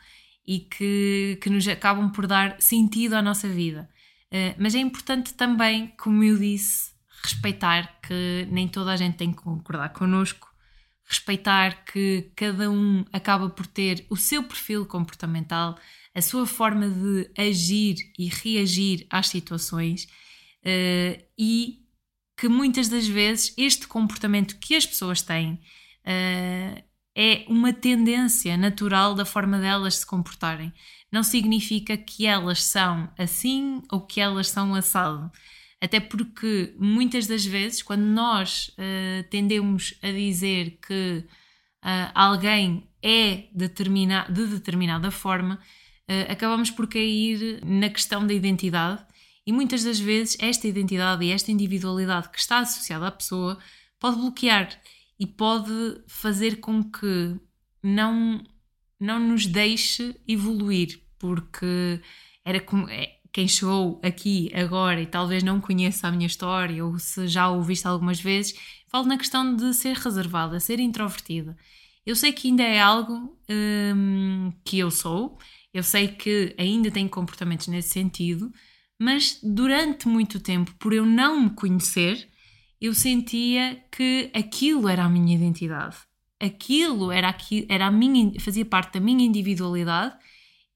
e 0.45 0.59
que, 0.59 1.37
que 1.41 1.49
nos 1.49 1.67
acabam 1.67 2.11
por 2.11 2.25
dar 2.25 2.59
sentido 2.59 3.13
à 3.13 3.21
nossa 3.21 3.47
vida. 3.47 3.89
Uh, 4.27 4.55
mas 4.57 4.73
é 4.73 4.79
importante 4.79 5.33
também, 5.33 5.93
como 5.97 6.23
eu 6.23 6.37
disse, 6.37 6.91
respeitar 7.23 7.99
que 8.01 8.47
nem 8.51 8.67
toda 8.67 8.91
a 8.91 8.97
gente 8.97 9.17
tem 9.17 9.31
que 9.31 9.41
concordar 9.41 9.89
connosco, 9.89 10.47
respeitar 11.07 11.85
que 11.85 12.31
cada 12.35 12.69
um 12.69 13.05
acaba 13.13 13.49
por 13.49 13.67
ter 13.67 14.05
o 14.09 14.17
seu 14.17 14.43
perfil 14.43 14.85
comportamental, 14.85 15.77
a 16.13 16.21
sua 16.21 16.47
forma 16.47 16.89
de 16.89 17.29
agir 17.37 17.95
e 18.17 18.27
reagir 18.27 19.05
às 19.09 19.27
situações 19.27 20.05
uh, 20.63 21.23
e 21.37 21.84
que 22.37 22.49
muitas 22.49 22.89
das 22.89 23.07
vezes 23.07 23.53
este 23.57 23.87
comportamento 23.87 24.57
que 24.59 24.75
as 24.75 24.85
pessoas 24.85 25.21
têm 25.21 25.53
uh, 25.53 26.83
é 27.17 27.45
uma 27.47 27.71
tendência 27.71 28.57
natural 28.57 29.15
da 29.15 29.23
forma 29.23 29.57
delas 29.57 29.95
se 29.95 30.05
comportarem. 30.05 30.73
Não 31.11 31.23
significa 31.23 31.95
que 31.95 32.25
elas 32.25 32.61
são 32.61 33.09
assim 33.17 33.81
ou 33.89 34.01
que 34.01 34.19
elas 34.19 34.49
são 34.49 34.75
assado. 34.75 35.31
Até 35.79 35.99
porque 35.99 36.73
muitas 36.77 37.25
das 37.25 37.45
vezes, 37.45 37.81
quando 37.81 38.01
nós 38.01 38.69
uh, 38.69 39.23
tendemos 39.29 39.93
a 40.01 40.11
dizer 40.11 40.77
que 40.85 41.23
uh, 41.83 42.11
alguém 42.13 42.89
é 43.01 43.47
determina 43.53 44.25
de 44.29 44.47
determinada 44.47 45.11
forma, 45.11 45.59
acabamos 46.29 46.69
por 46.69 46.87
cair 46.87 47.59
na 47.65 47.89
questão 47.89 48.25
da 48.27 48.33
identidade 48.33 49.03
e 49.45 49.53
muitas 49.53 49.83
das 49.83 49.99
vezes 49.99 50.37
esta 50.39 50.67
identidade 50.67 51.23
e 51.23 51.31
esta 51.31 51.51
individualidade 51.51 52.29
que 52.29 52.39
está 52.39 52.59
associada 52.59 53.07
à 53.07 53.11
pessoa 53.11 53.57
pode 53.99 54.17
bloquear 54.17 54.69
e 55.19 55.27
pode 55.27 56.01
fazer 56.07 56.59
com 56.59 56.83
que 56.83 57.35
não, 57.81 58.43
não 58.99 59.19
nos 59.19 59.45
deixe 59.45 60.15
evoluir, 60.27 60.99
porque 61.19 62.01
era 62.43 62.59
como. 62.59 62.89
É, 62.89 63.15
quem 63.31 63.49
chegou 63.49 63.99
aqui 64.01 64.49
agora 64.53 65.01
e 65.01 65.05
talvez 65.05 65.43
não 65.43 65.59
conheça 65.59 66.07
a 66.07 66.11
minha 66.11 66.25
história 66.25 66.85
ou 66.85 66.97
se 66.97 67.27
já 67.27 67.49
ouviste 67.49 67.85
algumas 67.85 68.17
vezes, 68.17 68.57
falo 68.87 69.05
na 69.07 69.17
questão 69.17 69.53
de 69.53 69.73
ser 69.73 69.97
reservada, 69.97 70.57
ser 70.57 70.79
introvertida. 70.79 71.57
Eu 72.05 72.15
sei 72.15 72.31
que 72.31 72.47
ainda 72.47 72.63
é 72.63 72.79
algo 72.79 73.37
hum, 73.93 74.53
que 74.63 74.79
eu 74.79 74.89
sou, 74.89 75.37
eu 75.73 75.83
sei 75.83 76.07
que 76.07 76.55
ainda 76.57 76.89
tenho 76.89 77.09
comportamentos 77.09 77.67
nesse 77.67 77.89
sentido, 77.89 78.53
mas 78.99 79.39
durante 79.43 80.07
muito 80.07 80.39
tempo, 80.39 80.73
por 80.79 80.93
eu 80.93 81.05
não 81.05 81.41
me 81.41 81.49
conhecer, 81.49 82.29
eu 82.79 82.93
sentia 82.93 83.83
que 83.91 84.29
aquilo 84.33 84.87
era 84.87 85.03
a 85.03 85.09
minha 85.09 85.35
identidade. 85.35 85.97
Aquilo 86.39 87.11
era, 87.11 87.35
era 87.69 87.87
a 87.87 87.91
minha, 87.91 88.39
fazia 88.39 88.65
parte 88.65 88.93
da 88.93 88.99
minha 88.99 89.25
individualidade 89.25 90.15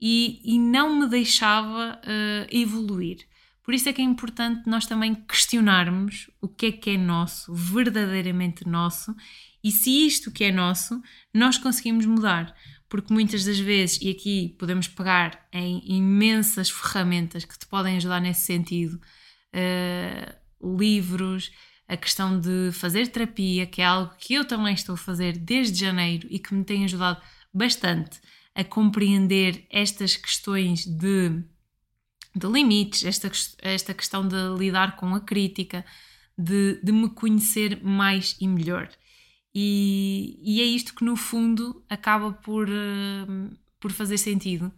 e, 0.01 0.41
e 0.43 0.57
não 0.57 0.99
me 0.99 1.07
deixava 1.07 1.99
uh, 2.03 2.47
evoluir. 2.49 3.27
Por 3.63 3.73
isso 3.73 3.88
é 3.88 3.93
que 3.93 4.01
é 4.01 4.05
importante 4.05 4.67
nós 4.67 4.85
também 4.88 5.13
questionarmos 5.13 6.29
o 6.41 6.47
que 6.47 6.67
é 6.67 6.71
que 6.71 6.89
é 6.91 6.97
nosso, 6.97 7.53
verdadeiramente 7.53 8.67
nosso, 8.67 9.15
e 9.63 9.71
se 9.71 10.07
isto 10.07 10.31
que 10.31 10.45
é 10.45 10.51
nosso, 10.51 11.01
nós 11.33 11.57
conseguimos 11.57 12.05
mudar. 12.05 12.55
Porque 12.89 13.13
muitas 13.13 13.46
das 13.46 13.60
vezes, 13.60 14.00
e 14.01 14.10
aqui 14.10 14.55
podemos 14.58 14.88
pegar 14.88 15.48
em 15.53 15.81
imensas 15.86 16.69
ferramentas 16.72 17.46
que 17.46 17.58
te 17.58 17.67
podem 17.67 17.98
ajudar 17.98 18.19
nesse 18.19 18.41
sentido, 18.41 19.00
uh, 19.53 20.77
livros, 20.77 21.51
a 21.88 21.96
questão 21.96 22.39
de 22.39 22.72
fazer 22.72 23.08
terapia, 23.08 23.65
que 23.65 23.81
é 23.81 23.86
algo 23.86 24.13
que 24.17 24.34
eu 24.34 24.46
também 24.46 24.74
estou 24.74 24.93
a 24.93 24.98
fazer 24.98 25.38
desde 25.38 25.79
janeiro 25.79 26.27
e 26.29 26.38
que 26.38 26.53
me 26.53 26.63
tem 26.63 26.84
ajudado 26.86 27.22
bastante 27.53 28.19
a 28.53 28.63
compreender 28.63 29.65
estas 29.72 30.15
questões 30.15 30.86
de, 30.86 31.29
de 32.36 32.48
limites, 32.48 33.03
esta, 33.05 33.31
esta 33.62 33.93
questão 33.93 34.27
de 34.27 34.36
lidar 34.58 34.98
com 34.98 35.15
a 35.15 35.19
crítica, 35.19 35.84
de, 36.38 36.79
de 36.84 36.91
me 36.91 37.10
conhecer 37.10 37.84
mais 37.84 38.36
e 38.39 38.48
melhor. 38.48 38.89
E, 39.53 40.39
e, 40.41 40.62
é 40.62 40.65
isto 40.65 40.94
que, 40.94 41.03
no 41.03 41.15
fundo, 41.15 41.84
acaba 41.89 42.32
por, 42.32 42.70
uh, 42.70 43.58
por 43.79 43.91
fazer 43.91 44.18
sentido. 44.18 44.72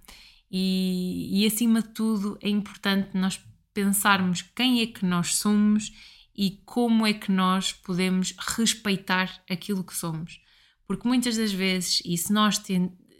E, 0.49 1.41
e, 1.41 1.45
acima 1.45 1.81
de 1.81 1.89
tudo, 1.89 2.37
é 2.41 2.49
importante 2.49 3.17
nós 3.17 3.39
pensarmos 3.73 4.41
quem 4.41 4.81
é 4.81 4.87
que 4.87 5.05
nós 5.05 5.35
somos 5.35 5.91
e 6.35 6.61
como 6.65 7.05
é 7.05 7.13
que 7.13 7.31
nós 7.31 7.73
podemos 7.73 8.33
respeitar 8.37 9.43
aquilo 9.49 9.83
que 9.83 9.95
somos. 9.95 10.41
Porque 10.87 11.07
muitas 11.07 11.37
das 11.37 11.51
vezes, 11.51 12.01
e 12.05 12.17
se 12.17 12.33
nós 12.33 12.61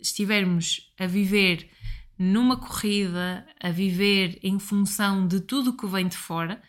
estivermos 0.01 0.91
a 0.97 1.05
viver 1.05 1.69
numa 2.17 2.57
corrida, 2.57 3.45
a 3.59 3.71
viver 3.71 4.39
em 4.43 4.59
função 4.59 5.27
de 5.27 5.39
tudo 5.39 5.71
o 5.71 5.77
que 5.77 5.87
vem 5.87 6.07
de 6.07 6.17
fora, 6.17 6.61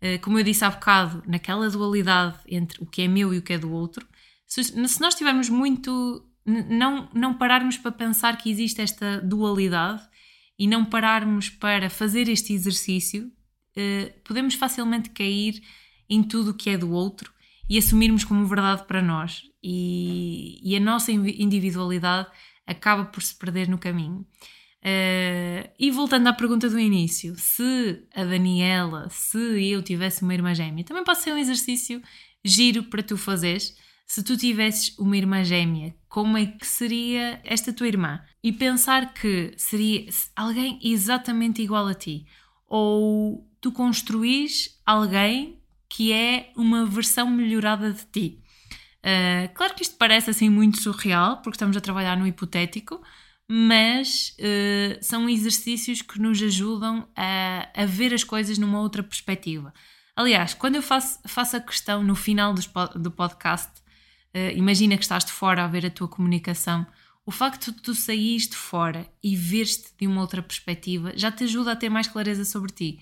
eh, 0.00 0.18
como 0.18 0.38
eu 0.38 0.44
disse 0.44 0.64
há 0.64 0.70
bocado, 0.70 1.22
naquela 1.26 1.68
dualidade 1.68 2.38
entre 2.46 2.82
o 2.82 2.86
que 2.86 3.02
é 3.02 3.08
meu 3.08 3.34
e 3.34 3.38
o 3.38 3.42
que 3.42 3.52
é 3.52 3.58
do 3.58 3.72
outro, 3.72 4.06
se 4.50 5.00
nós 5.00 5.14
estivermos 5.14 5.48
muito. 5.48 6.26
Não, 6.44 7.08
não 7.14 7.34
pararmos 7.34 7.76
para 7.76 7.92
pensar 7.92 8.36
que 8.36 8.50
existe 8.50 8.80
esta 8.80 9.20
dualidade 9.20 10.02
e 10.58 10.66
não 10.66 10.84
pararmos 10.84 11.48
para 11.48 11.88
fazer 11.88 12.28
este 12.28 12.52
exercício, 12.54 13.30
eh, 13.76 14.12
podemos 14.24 14.54
facilmente 14.54 15.10
cair 15.10 15.62
em 16.08 16.22
tudo 16.22 16.50
o 16.50 16.54
que 16.54 16.70
é 16.70 16.78
do 16.78 16.90
outro 16.90 17.32
e 17.68 17.78
assumirmos 17.78 18.24
como 18.24 18.44
verdade 18.46 18.84
para 18.86 19.00
nós. 19.00 19.42
E, 19.62 20.58
e 20.62 20.76
a 20.76 20.80
nossa 20.80 21.12
individualidade 21.12 22.28
acaba 22.66 23.04
por 23.04 23.22
se 23.22 23.34
perder 23.36 23.68
no 23.68 23.78
caminho. 23.78 24.26
Uh, 24.82 25.68
e 25.78 25.90
voltando 25.90 26.26
à 26.26 26.32
pergunta 26.32 26.68
do 26.68 26.80
início, 26.80 27.34
se 27.36 28.02
a 28.14 28.24
Daniela, 28.24 29.08
se 29.10 29.38
eu 29.70 29.82
tivesse 29.82 30.22
uma 30.22 30.32
irmã 30.32 30.54
gêmea, 30.54 30.84
também 30.84 31.04
pode 31.04 31.20
ser 31.20 31.32
um 31.32 31.38
exercício 31.38 32.02
giro 32.42 32.84
para 32.84 33.02
tu 33.02 33.16
fazeres. 33.16 33.76
Se 34.10 34.24
tu 34.24 34.36
tivesses 34.36 34.98
uma 34.98 35.16
irmã 35.16 35.44
gêmea, 35.44 35.94
como 36.08 36.36
é 36.36 36.44
que 36.44 36.66
seria 36.66 37.40
esta 37.44 37.72
tua 37.72 37.86
irmã? 37.86 38.20
E 38.42 38.50
pensar 38.50 39.14
que 39.14 39.54
seria 39.56 40.04
alguém 40.34 40.80
exatamente 40.82 41.62
igual 41.62 41.86
a 41.86 41.94
ti. 41.94 42.26
Ou 42.66 43.48
tu 43.60 43.70
construís 43.70 44.80
alguém 44.84 45.62
que 45.88 46.12
é 46.12 46.50
uma 46.56 46.84
versão 46.84 47.30
melhorada 47.30 47.92
de 47.92 48.04
ti. 48.06 48.42
Uh, 48.98 49.54
claro 49.54 49.74
que 49.76 49.84
isto 49.84 49.94
parece 49.96 50.28
assim 50.28 50.50
muito 50.50 50.82
surreal, 50.82 51.36
porque 51.36 51.54
estamos 51.54 51.76
a 51.76 51.80
trabalhar 51.80 52.16
no 52.16 52.26
hipotético, 52.26 53.00
mas 53.48 54.34
uh, 54.40 54.98
são 55.00 55.28
exercícios 55.28 56.02
que 56.02 56.20
nos 56.20 56.42
ajudam 56.42 57.06
a, 57.14 57.68
a, 57.76 57.86
ver 57.86 58.12
as 58.12 58.24
coisas 58.24 58.58
numa 58.58 58.80
outra 58.80 59.04
perspectiva. 59.04 59.72
Aliás, 60.16 60.52
quando 60.52 60.74
eu 60.74 60.82
faço, 60.82 61.20
faço 61.28 61.56
a 61.56 61.60
questão 61.60 62.02
no 62.02 62.16
final 62.16 62.52
do, 62.52 62.60
do 62.98 63.10
podcast, 63.12 63.79
uh, 64.34 64.56
imagina 64.56 64.96
que 64.96 65.02
estás 65.02 65.24
de 65.24 65.32
fora 65.32 65.64
a 65.64 65.68
ver 65.68 65.86
a 65.86 65.90
tua 65.90 66.08
comunicação, 66.08 66.86
o 67.24 67.30
facto 67.30 67.70
de 67.72 67.80
tu 67.82 67.94
saíres 67.94 68.48
de 68.48 68.56
fora 68.56 69.10
e 69.22 69.36
ver-te 69.36 69.92
de 69.98 70.06
uma 70.06 70.20
outra 70.20 70.42
perspectiva 70.42 71.12
já 71.16 71.30
te 71.30 71.44
ajuda 71.44 71.72
a 71.72 71.76
ter 71.76 71.88
mais 71.88 72.08
clareza 72.08 72.44
sobre 72.44 72.72
ti. 72.72 73.00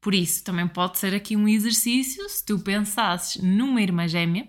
Por 0.00 0.14
isso, 0.14 0.44
também 0.44 0.66
pode 0.66 0.98
ser 0.98 1.14
aqui 1.14 1.36
um 1.36 1.48
exercício 1.48 2.28
se 2.28 2.44
tu 2.44 2.58
pensasses 2.58 3.42
numa 3.42 3.82
irmã 3.82 4.06
gêmea, 4.06 4.48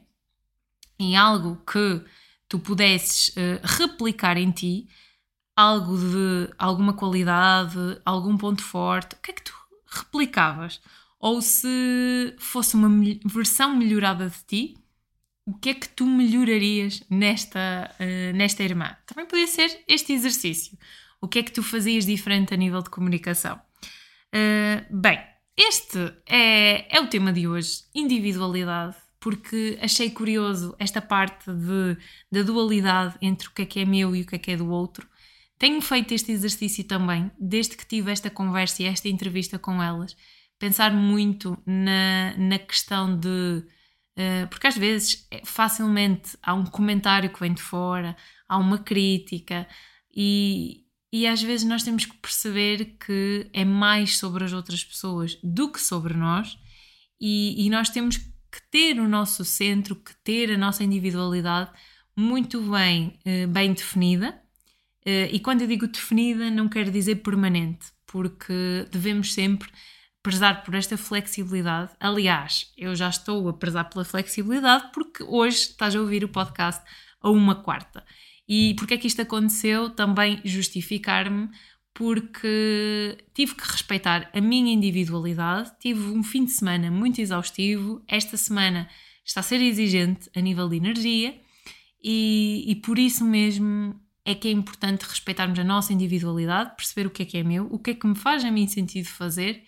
em 0.98 1.16
algo 1.16 1.58
que 1.66 2.04
tu 2.48 2.60
pudesses 2.60 3.30
uh, 3.30 3.60
replicar 3.64 4.38
em 4.38 4.52
ti, 4.52 4.88
algo 5.56 5.98
de 5.98 6.54
alguma 6.58 6.94
qualidade, 6.94 7.78
algum 8.06 8.38
ponto 8.38 8.64
forte, 8.64 9.16
o 9.16 9.20
que 9.20 9.32
é 9.32 9.34
que 9.34 9.44
tu 9.44 9.54
replicavas? 9.88 10.82
Ou 11.20 11.42
se 11.42 12.36
fosse 12.40 12.76
uma 12.76 12.90
versão 13.26 13.76
melhorada 13.76 14.30
de 14.30 14.44
ti, 14.48 14.78
o 15.50 15.58
que 15.58 15.70
é 15.70 15.74
que 15.74 15.90
tu 15.90 16.06
melhorarias 16.06 17.04
nesta, 17.10 17.90
uh, 18.00 18.38
nesta 18.38 18.62
irmã? 18.62 18.96
Também 19.08 19.26
podia 19.26 19.48
ser 19.48 19.84
este 19.88 20.14
exercício. 20.14 20.78
O 21.20 21.28
que 21.28 21.40
é 21.40 21.44
que 21.44 21.52
tu 21.52 21.64
fazias 21.64 22.06
diferente 22.06 22.54
a 22.54 22.58
nível 22.58 22.84
de 22.84 22.90
comunicação? 22.92 23.60
Uh, 24.28 24.86
bem, 24.96 25.20
este 25.58 25.98
é, 26.28 26.96
é 26.96 27.02
o 27.02 27.08
tema 27.08 27.34
de 27.34 27.48
hoje: 27.48 27.80
individualidade, 27.96 28.96
porque 29.20 29.80
achei 29.82 30.12
curioso 30.12 30.76
esta 30.78 31.02
parte 31.02 31.52
de, 31.52 31.98
da 32.32 32.44
dualidade 32.44 33.16
entre 33.20 33.48
o 33.48 33.52
que 33.52 33.64
é 33.64 33.66
que 33.66 33.80
é 33.80 33.86
meu 33.86 34.16
e 34.16 34.22
o 34.22 34.28
que 34.28 34.36
é 34.36 34.40
que 34.40 34.52
é 34.52 34.58
do 34.58 34.70
outro. 34.70 35.10
Tenho 35.58 35.82
feito 35.82 36.14
este 36.14 36.32
exercício 36.32 36.84
também, 36.84 37.32
desde 37.40 37.76
que 37.76 37.88
tive 37.88 38.12
esta 38.12 38.30
conversa 38.30 38.84
e 38.84 38.86
esta 38.86 39.10
entrevista 39.10 39.58
com 39.58 39.82
elas, 39.82 40.16
pensar 40.60 40.94
muito 40.94 41.58
na, 41.66 42.38
na 42.38 42.60
questão 42.60 43.20
de. 43.20 43.64
Uh, 44.20 44.48
porque 44.50 44.68
às 44.68 44.76
vezes 44.76 45.26
é, 45.32 45.42
facilmente 45.46 46.38
há 46.44 46.54
um 46.54 46.66
comentário 46.66 47.30
que 47.30 47.40
vem 47.40 47.54
de 47.54 47.62
fora, 47.62 48.18
há 48.50 48.58
uma 48.58 48.78
crítica, 48.78 49.66
e, 50.14 50.84
e 51.14 51.26
às 51.26 51.42
vezes 51.42 51.66
nós 51.66 51.84
temos 51.84 52.04
que 52.04 52.18
perceber 52.18 52.98
que 53.00 53.50
é 53.54 53.64
mais 53.64 54.18
sobre 54.18 54.44
as 54.44 54.52
outras 54.52 54.84
pessoas 54.84 55.40
do 55.42 55.72
que 55.72 55.80
sobre 55.80 56.14
nós, 56.14 56.58
e, 57.22 57.66
e 57.66 57.70
nós 57.70 57.90
temos 57.90 58.18
que 58.18 58.62
ter 58.70 59.00
o 59.00 59.08
nosso 59.08 59.46
centro, 59.46 59.96
que 59.96 60.14
ter 60.22 60.52
a 60.52 60.58
nossa 60.58 60.84
individualidade 60.84 61.72
muito 62.16 62.62
bem, 62.62 63.18
eh, 63.24 63.48
bem 63.48 63.74
definida. 63.74 64.42
Eh, 65.06 65.30
e 65.32 65.40
quando 65.40 65.62
eu 65.62 65.68
digo 65.68 65.88
definida, 65.88 66.50
não 66.50 66.68
quero 66.68 66.92
dizer 66.92 67.18
permanente, 67.18 67.88
porque 68.06 68.86
devemos 68.92 69.34
sempre 69.34 69.70
prezar 70.30 70.64
por 70.64 70.76
esta 70.76 70.96
flexibilidade. 70.96 71.90
Aliás, 72.00 72.72
eu 72.78 72.96
já 72.96 73.10
estou 73.10 73.50
a 73.50 73.54
prezar 73.54 73.90
pela 73.90 74.06
flexibilidade 74.06 74.92
porque 74.94 75.24
hoje 75.24 75.58
estás 75.58 75.96
a 75.96 76.00
ouvir 76.00 76.24
o 76.24 76.30
podcast 76.30 76.84
a 77.20 77.32
uma 77.32 77.56
quarta. 77.56 78.06
E 78.48 78.76
porque 78.76 78.94
é 78.94 78.98
que 78.98 79.08
isto 79.08 79.24
aconteceu? 79.24 79.90
Também 79.90 80.40
justificar-me, 80.46 81.50
porque 81.96 83.18
tive 83.34 83.56
que 83.56 83.72
respeitar 83.72 84.30
a 84.32 84.40
minha 84.40 84.72
individualidade. 84.72 85.72
Tive 85.80 86.12
um 86.12 86.22
fim 86.22 86.46
de 86.46 86.52
semana 86.52 86.92
muito 86.92 87.20
exaustivo. 87.20 88.04
Esta 88.08 88.38
semana 88.38 88.88
está 89.26 89.40
a 89.40 89.44
ser 89.44 89.62
exigente 89.64 90.30
a 90.36 90.42
nível 90.42 90.70
de 90.70 90.78
energia, 90.78 91.40
e, 92.04 92.66
e 92.68 92.76
por 92.76 93.00
isso 93.00 93.26
mesmo 93.26 94.00
é 94.24 94.36
que 94.36 94.48
é 94.48 94.52
importante 94.52 95.08
respeitarmos 95.08 95.58
a 95.58 95.64
nossa 95.64 95.92
individualidade, 95.92 96.76
perceber 96.76 97.08
o 97.08 97.10
que 97.10 97.24
é 97.24 97.26
que 97.26 97.38
é 97.40 97.44
meu, 97.44 97.66
o 97.72 97.80
que 97.80 97.92
é 97.92 97.94
que 97.96 98.06
me 98.06 98.16
faz 98.16 98.46
a 98.46 98.52
mim 98.52 98.68
sentido 98.68 99.08
fazer 99.08 99.64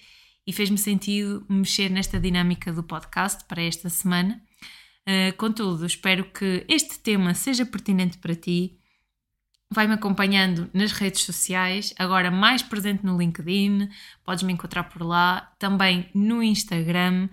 e 0.46 0.54
fez-me 0.54 0.78
sentido 0.78 1.46
mexer 1.50 1.90
nesta 1.90 2.20
dinâmica 2.20 2.72
do 2.72 2.84
podcast 2.84 3.44
para 3.46 3.62
esta 3.62 3.90
semana. 3.90 4.42
Uh, 5.08 5.36
contudo, 5.38 5.86
espero 5.86 6.26
que 6.26 6.66
este 6.68 7.00
tema 7.00 7.34
seja 7.34 7.66
pertinente 7.66 8.18
para 8.18 8.36
ti. 8.36 8.78
Vai-me 9.74 9.94
acompanhando 9.94 10.70
nas 10.74 10.92
redes 10.92 11.24
sociais, 11.24 11.94
agora 11.98 12.30
mais 12.30 12.62
presente 12.62 13.06
no 13.06 13.18
LinkedIn, 13.18 13.88
podes 14.26 14.44
me 14.44 14.52
encontrar 14.52 14.84
por 14.84 15.02
lá, 15.02 15.54
também 15.58 16.10
no 16.14 16.44
Instagram, 16.44 17.30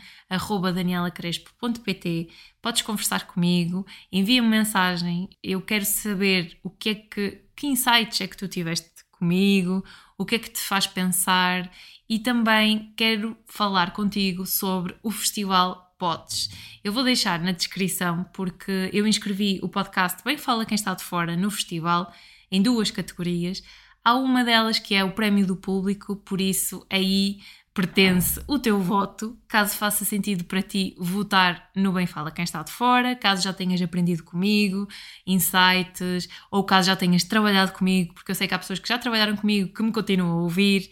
danielacrespo.pt, 0.73 2.29
podes 2.63 2.83
conversar 2.83 3.27
comigo, 3.27 3.85
envia-me 4.13 4.47
mensagem, 4.47 5.29
eu 5.43 5.61
quero 5.61 5.85
saber 5.85 6.57
o 6.63 6.71
que 6.71 6.91
é 6.91 6.95
que, 6.95 7.43
que 7.57 7.67
insights 7.67 8.21
é 8.21 8.29
que 8.29 8.37
tu 8.37 8.47
tiveste 8.47 8.89
comigo, 9.11 9.85
o 10.17 10.25
que 10.25 10.37
é 10.37 10.39
que 10.39 10.51
te 10.51 10.61
faz 10.61 10.87
pensar 10.87 11.69
e 12.09 12.19
também 12.19 12.93
quero 12.97 13.37
falar 13.47 13.93
contigo 13.93 14.47
sobre 14.47 14.97
o 15.03 15.11
Festival 15.11 15.89
podes. 15.99 16.49
Eu 16.83 16.93
vou 16.93 17.03
deixar 17.03 17.41
na 17.41 17.53
descrição 17.53 18.25
porque 18.33 18.89
eu 18.93 19.07
inscrevi 19.07 19.59
o 19.63 19.69
podcast 19.69 20.23
Bem 20.25 20.39
Fala 20.39 20.65
Quem 20.65 20.77
Está 20.77 20.95
de 20.95 21.03
Fora 21.03 21.37
no 21.37 21.51
festival 21.51 22.13
em 22.51 22.63
duas 22.63 22.91
categorias. 22.91 23.63
Há 24.05 24.15
uma 24.15 24.45
delas 24.45 24.79
que 24.79 24.95
é 24.95 25.03
o 25.05 25.13
prémio 25.13 25.45
do 25.45 25.57
público, 25.57 26.15
por 26.17 26.41
isso 26.41 26.87
aí 26.89 27.41
pertence 27.75 28.41
o 28.47 28.59
teu 28.59 28.81
voto, 28.81 29.39
caso 29.47 29.77
faça 29.77 30.05
sentido 30.05 30.45
para 30.45 30.63
ti 30.63 30.97
votar 30.99 31.69
no 31.77 31.93
Bem 31.93 32.07
Fala 32.07 32.31
Quem 32.31 32.45
Está 32.45 32.63
de 32.63 32.73
Fora, 32.73 33.15
caso 33.15 33.43
já 33.43 33.53
tenhas 33.53 33.83
aprendido 33.83 34.25
comigo, 34.25 34.89
insights, 35.27 36.29
ou 36.51 36.65
caso 36.65 36.87
já 36.87 36.97
tenhas 36.97 37.25
trabalhado 37.25 37.73
comigo, 37.73 38.15
porque 38.15 38.31
eu 38.31 38.35
sei 38.35 38.49
que 38.49 38.55
há 38.55 38.59
pessoas 38.59 38.79
que 38.79 38.89
já 38.89 38.99
trabalharam 38.99 39.37
comigo 39.37 39.73
que 39.73 39.83
me 39.83 39.93
continuam 39.93 40.39
a 40.39 40.43
ouvir 40.43 40.91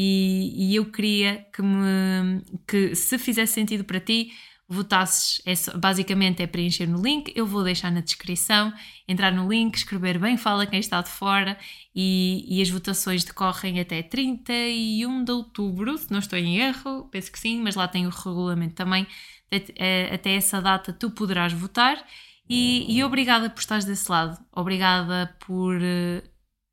e, 0.00 0.52
e 0.54 0.76
eu 0.76 0.84
queria 0.92 1.44
que, 1.52 1.60
me, 1.60 2.40
que 2.68 2.94
se 2.94 3.18
fizesse 3.18 3.54
sentido 3.54 3.82
para 3.82 3.98
ti, 3.98 4.30
votasses, 4.68 5.42
é 5.44 5.76
basicamente 5.76 6.40
é 6.40 6.46
preencher 6.46 6.86
no 6.86 7.02
link, 7.02 7.32
eu 7.34 7.44
vou 7.44 7.64
deixar 7.64 7.90
na 7.90 8.00
descrição, 8.00 8.72
entrar 9.08 9.32
no 9.32 9.48
link, 9.48 9.74
escrever 9.74 10.16
bem 10.20 10.36
fala 10.36 10.66
quem 10.66 10.78
está 10.78 11.02
de 11.02 11.08
fora 11.08 11.58
e, 11.92 12.44
e, 12.46 12.62
as 12.62 12.70
votações 12.70 13.24
decorrem 13.24 13.80
até 13.80 14.00
31 14.00 15.24
de 15.24 15.32
outubro, 15.32 15.98
se 15.98 16.12
não 16.12 16.20
estou 16.20 16.38
em 16.38 16.58
erro, 16.58 17.08
penso 17.10 17.32
que 17.32 17.40
sim, 17.40 17.60
mas 17.60 17.74
lá 17.74 17.88
tem 17.88 18.06
o 18.06 18.10
regulamento 18.10 18.74
também, 18.74 19.04
até, 19.50 20.14
até 20.14 20.34
essa 20.34 20.62
data 20.62 20.92
tu 20.92 21.10
poderás 21.10 21.52
votar 21.52 22.06
e, 22.48 22.86
e 22.88 23.02
obrigada 23.02 23.50
por 23.50 23.58
estares 23.58 23.84
desse 23.84 24.08
lado, 24.08 24.38
obrigada 24.52 25.34
por 25.44 25.74
uh, 25.74 26.22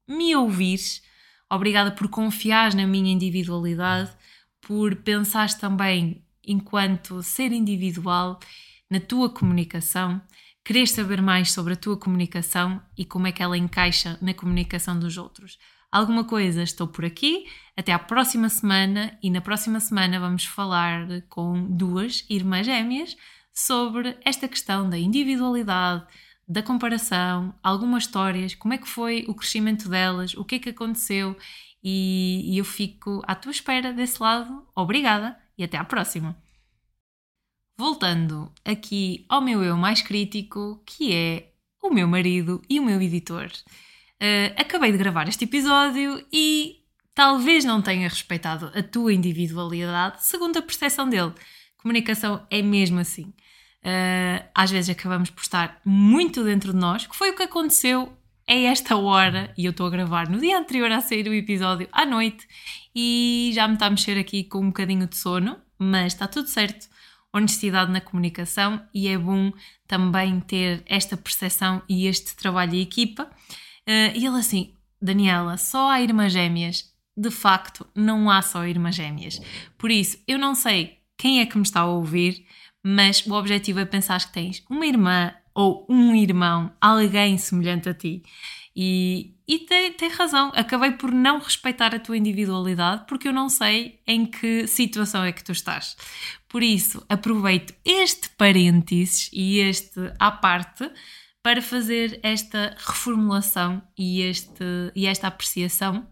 me 0.08 0.36
ouvires, 0.36 1.02
obrigada 1.52 1.92
por 1.92 2.08
confiares 2.08 2.76
na 2.76 2.86
minha 2.88 3.12
individualidade, 3.12 4.12
por 4.62 4.96
pensares 4.98 5.56
também 5.56 6.24
enquanto 6.44 7.22
ser 7.24 7.52
individual 7.52 8.40
na 8.90 9.00
tua 9.00 9.30
comunicação, 9.30 10.22
querer 10.64 10.88
saber 10.88 11.22
mais 11.22 11.52
sobre 11.52 11.74
a 11.74 11.78
tua 11.78 11.98
comunicação 11.98 12.82
e 12.98 13.04
como 13.06 13.28
é 13.28 13.32
que 13.32 13.42
ela 13.42 13.58
encaixa 13.58 14.18
na 14.22 14.34
comunicação 14.34 14.98
dos 14.98 15.18
outros. 15.18 15.58
Alguma 15.92 16.24
coisa, 16.24 16.62
estou 16.62 16.88
por 16.88 17.06
aqui. 17.06 17.46
Até 17.78 17.94
à 17.94 18.00
próxima 18.00 18.50
semana 18.50 19.18
e 19.24 19.30
na 19.30 19.42
próxima 19.42 19.80
semana 19.80 20.20
vamos 20.20 20.46
falar 20.46 21.08
com 21.30 21.68
duas 21.70 22.26
irmãs 22.30 22.66
gêmeas 22.66 23.16
sobre 23.54 24.18
esta 24.26 24.48
questão 24.48 24.90
da 24.90 24.98
individualidade, 24.98 26.06
da 26.48 26.62
comparação, 26.62 27.54
algumas 27.64 28.04
histórias, 28.04 28.54
como 28.56 28.74
é 28.74 28.78
que 28.78 28.88
foi 28.88 29.26
o 29.28 29.34
crescimento 29.34 29.90
delas, 29.90 30.36
o 30.36 30.46
que 30.46 30.56
é 30.56 30.60
que 30.60 30.70
aconteceu 30.70 31.36
e, 31.84 32.54
e 32.54 32.58
eu 32.58 32.66
fico 32.66 33.22
à 33.26 33.36
tua 33.36 33.52
espera 33.52 33.92
desse 33.94 34.22
lado. 34.22 34.68
Obrigada! 34.76 35.38
e 35.58 35.64
até 35.64 35.78
à 35.78 35.84
próxima! 35.84 36.36
Voltando 37.78 38.52
aqui 38.64 39.26
ao 39.28 39.42
meu 39.42 39.64
eu 39.64 39.76
mais 39.76 40.02
crítico, 40.02 40.82
que 40.86 41.14
é 41.14 41.52
o 41.84 41.90
meu 41.90 42.08
marido 42.08 42.62
e 42.70 42.80
o 42.80 42.86
meu 42.86 43.02
editor. 43.02 43.48
Uh, 44.22 44.56
acabei 44.58 44.92
de 44.92 44.98
gravar 44.98 45.28
este 45.28 45.44
episódio 45.44 46.26
e 46.32 46.78
talvez 47.14 47.66
não 47.66 47.82
tenha 47.82 48.08
respeitado 48.08 48.72
a 48.74 48.82
tua 48.82 49.14
individualidade 49.14 50.26
segundo 50.26 50.58
a 50.58 50.62
percepção 50.62 51.10
dele. 51.10 51.34
Comunicação 51.78 52.48
é 52.50 52.62
mesmo 52.62 53.00
assim. 53.00 53.34
Uh, 53.86 54.44
às 54.56 54.72
vezes 54.72 54.90
acabamos 54.90 55.30
por 55.30 55.44
estar 55.44 55.80
muito 55.86 56.44
dentro 56.44 56.74
de 56.74 56.80
nós, 56.80 57.06
que 57.06 57.16
foi 57.16 57.30
o 57.30 57.36
que 57.36 57.44
aconteceu 57.44 58.12
a 58.48 58.54
esta 58.54 58.96
hora, 58.96 59.54
e 59.56 59.66
eu 59.66 59.72
estou 59.72 59.86
a 59.86 59.92
gravar 59.92 60.28
no 60.28 60.40
dia 60.40 60.58
anterior 60.58 60.92
a 60.92 61.02
sair 61.02 61.28
o 61.28 61.34
episódio 61.34 61.88
à 61.92 62.04
noite, 62.04 62.48
e 62.96 63.52
já 63.54 63.68
me 63.68 63.76
está 63.76 63.86
a 63.86 63.90
mexer 63.92 64.18
aqui 64.18 64.44
com 64.44 64.60
um 64.60 64.68
bocadinho 64.68 65.06
de 65.06 65.16
sono, 65.16 65.58
mas 65.78 66.14
está 66.14 66.28
tudo 66.28 66.48
certo. 66.48 66.88
Honestidade 67.32 67.92
na 67.92 68.02
comunicação 68.02 68.82
e 68.94 69.08
é 69.08 69.18
bom 69.18 69.52
também 69.88 70.40
ter 70.40 70.82
esta 70.88 71.18
percepção 71.18 71.82
e 71.88 72.08
este 72.08 72.36
trabalho 72.36 72.72
de 72.72 72.82
equipa. 72.82 73.24
Uh, 73.88 74.16
e 74.16 74.26
ele 74.26 74.40
assim, 74.40 74.74
Daniela, 75.02 75.58
só 75.58 75.90
há 75.90 76.02
irmãs 76.02 76.32
gêmeas. 76.32 76.92
De 77.16 77.30
facto, 77.30 77.86
não 77.94 78.30
há 78.30 78.42
só 78.42 78.66
irmãs 78.66 78.96
gêmeas. 78.96 79.42
Por 79.78 79.92
isso, 79.92 80.18
eu 80.28 80.40
não 80.40 80.56
sei 80.56 80.98
quem 81.18 81.40
é 81.40 81.46
que 81.46 81.58
me 81.58 81.64
está 81.64 81.82
a 81.82 81.86
ouvir, 81.86 82.46
mas 82.88 83.26
o 83.26 83.34
objetivo 83.34 83.80
é 83.80 83.86
pensar 83.86 84.24
que 84.28 84.32
tens 84.32 84.64
uma 84.70 84.86
irmã 84.86 85.34
ou 85.56 85.88
um 85.90 86.14
irmão, 86.14 86.72
alguém 86.80 87.36
semelhante 87.36 87.90
a 87.90 87.96
ti. 87.96 88.22
E, 88.76 89.34
e 89.48 89.60
tem, 89.60 89.92
tem 89.94 90.10
razão, 90.10 90.52
acabei 90.54 90.92
por 90.92 91.12
não 91.12 91.40
respeitar 91.40 91.96
a 91.96 92.00
tua 92.00 92.16
individualidade 92.16 93.06
porque 93.08 93.28
eu 93.28 93.34
não 93.34 93.50
sei 93.50 94.00
em 94.06 94.24
que 94.24 94.68
situação 94.68 95.24
é 95.24 95.32
que 95.32 95.44
tu 95.44 95.52
estás. 95.52 95.98
Por 96.48 96.62
isso, 96.62 97.04
aproveito 97.10 97.74
este 97.84 98.30
parênteses 98.30 99.32
e 99.34 99.58
este 99.62 100.14
à 100.20 100.30
parte 100.30 100.88
para 101.42 101.64
fazer 101.64 102.20
esta 102.22 102.76
reformulação 102.78 103.82
e, 103.98 104.22
este, 104.22 104.64
e 104.96 105.08
esta 105.08 105.28
apreciação 105.28 106.06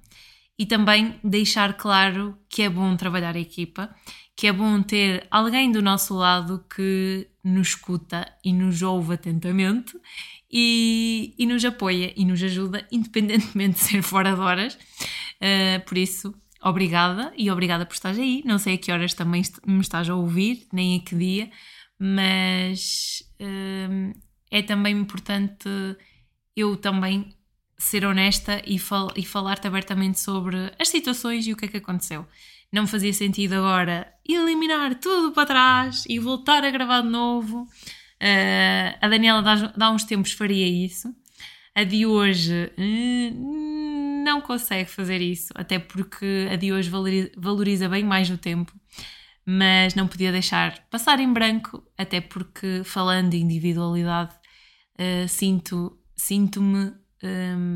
e 0.57 0.65
também 0.65 1.19
deixar 1.23 1.73
claro 1.73 2.37
que 2.47 2.61
é 2.61 2.69
bom 2.69 2.95
trabalhar 2.95 3.35
a 3.35 3.39
equipa, 3.39 3.93
que 4.35 4.47
é 4.47 4.53
bom 4.53 4.81
ter 4.81 5.27
alguém 5.29 5.71
do 5.71 5.81
nosso 5.81 6.15
lado 6.15 6.63
que 6.73 7.27
nos 7.43 7.69
escuta 7.69 8.31
e 8.43 8.51
nos 8.51 8.81
ouve 8.81 9.13
atentamente 9.13 9.97
e, 10.51 11.33
e 11.37 11.45
nos 11.45 11.63
apoia 11.65 12.13
e 12.15 12.25
nos 12.25 12.41
ajuda, 12.41 12.87
independentemente 12.91 13.79
de 13.79 13.85
ser 13.85 14.01
fora 14.01 14.33
de 14.33 14.39
horas. 14.39 14.75
Uh, 14.75 15.83
por 15.85 15.97
isso, 15.97 16.33
obrigada 16.61 17.33
e 17.37 17.51
obrigada 17.51 17.85
por 17.85 17.93
estares 17.93 18.19
aí. 18.19 18.41
Não 18.45 18.57
sei 18.57 18.75
a 18.75 18.77
que 18.77 18.91
horas 18.91 19.13
também 19.13 19.43
me 19.65 19.81
estás 19.81 20.09
a 20.09 20.15
ouvir, 20.15 20.67
nem 20.71 20.97
a 20.97 20.99
que 20.99 21.15
dia, 21.15 21.51
mas 21.99 23.23
uh, 23.41 24.19
é 24.49 24.61
também 24.61 24.95
importante 24.95 25.67
eu 26.55 26.77
também 26.77 27.35
ser 27.77 28.05
honesta 28.05 28.61
e, 28.65 28.77
fal 28.79 29.11
e 29.15 29.25
falar-te 29.25 29.67
abertamente 29.67 30.19
sobre 30.19 30.71
as 30.79 30.87
situações 30.87 31.45
e 31.47 31.51
o 31.51 31.57
que 31.57 31.65
é 31.65 31.67
que 31.67 31.77
aconteceu. 31.77 32.25
Não 32.73 32.87
fazia 32.87 33.13
sentido 33.13 33.53
agora 33.53 34.11
eliminar 34.27 34.95
tudo 34.95 35.31
para 35.31 35.45
trás 35.45 36.05
e 36.09 36.17
voltar 36.17 36.63
a 36.63 36.71
gravar 36.71 37.01
de 37.01 37.07
novo. 37.07 37.67
Uh, 38.19 38.97
a 38.99 39.07
Daniela 39.07 39.43
dá, 39.77 39.91
uns 39.91 40.03
tempos 40.05 40.31
faria 40.31 40.67
isso. 40.67 41.13
A 41.75 41.83
de 41.83 42.07
hoje 42.07 42.71
uh, 42.75 44.23
não 44.25 44.41
consegue 44.41 44.89
fazer 44.89 45.21
isso, 45.21 45.53
até 45.53 45.77
porque 45.77 46.47
a 46.51 46.55
de 46.55 46.73
hoje 46.73 46.89
valoriza, 47.37 47.87
bem 47.87 48.03
mais 48.03 48.31
o 48.31 48.39
tempo, 48.39 48.73
mas 49.45 49.93
não 49.93 50.07
podia 50.07 50.31
deixar 50.31 50.79
passar 50.89 51.19
em 51.19 51.31
branco, 51.31 51.83
até 51.95 52.21
porque 52.21 52.81
falando 52.83 53.29
de 53.29 53.37
individualidade, 53.37 54.33
uh, 54.99 55.27
sinto, 55.27 55.95
sinto-me 56.15 56.91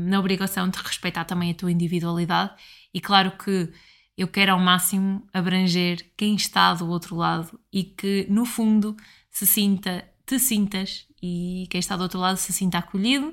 na 0.06 0.20
obrigação 0.20 0.68
de 0.68 0.76
respeitar 0.76 1.24
também 1.24 1.50
a 1.50 1.54
tua 1.54 1.72
individualidade 1.72 2.52
e 2.92 3.00
claro 3.00 3.30
que 3.30 3.72
eu 4.18 4.26
quero 4.26 4.50
ao 4.50 4.58
máximo 4.58 5.24
abranger 5.32 6.04
quem 6.16 6.34
está 6.34 6.74
do 6.74 6.88
outro 6.88 7.14
lado 7.14 7.58
e 7.72 7.84
que 7.84 8.26
no 8.28 8.44
fundo 8.44 8.96
se 9.30 9.46
sinta 9.46 10.04
te 10.26 10.40
sintas 10.40 11.06
e 11.22 11.68
quem 11.70 11.78
está 11.78 11.96
do 11.96 12.02
outro 12.02 12.18
lado 12.18 12.36
se 12.36 12.52
sinta 12.52 12.78
acolhido 12.78 13.32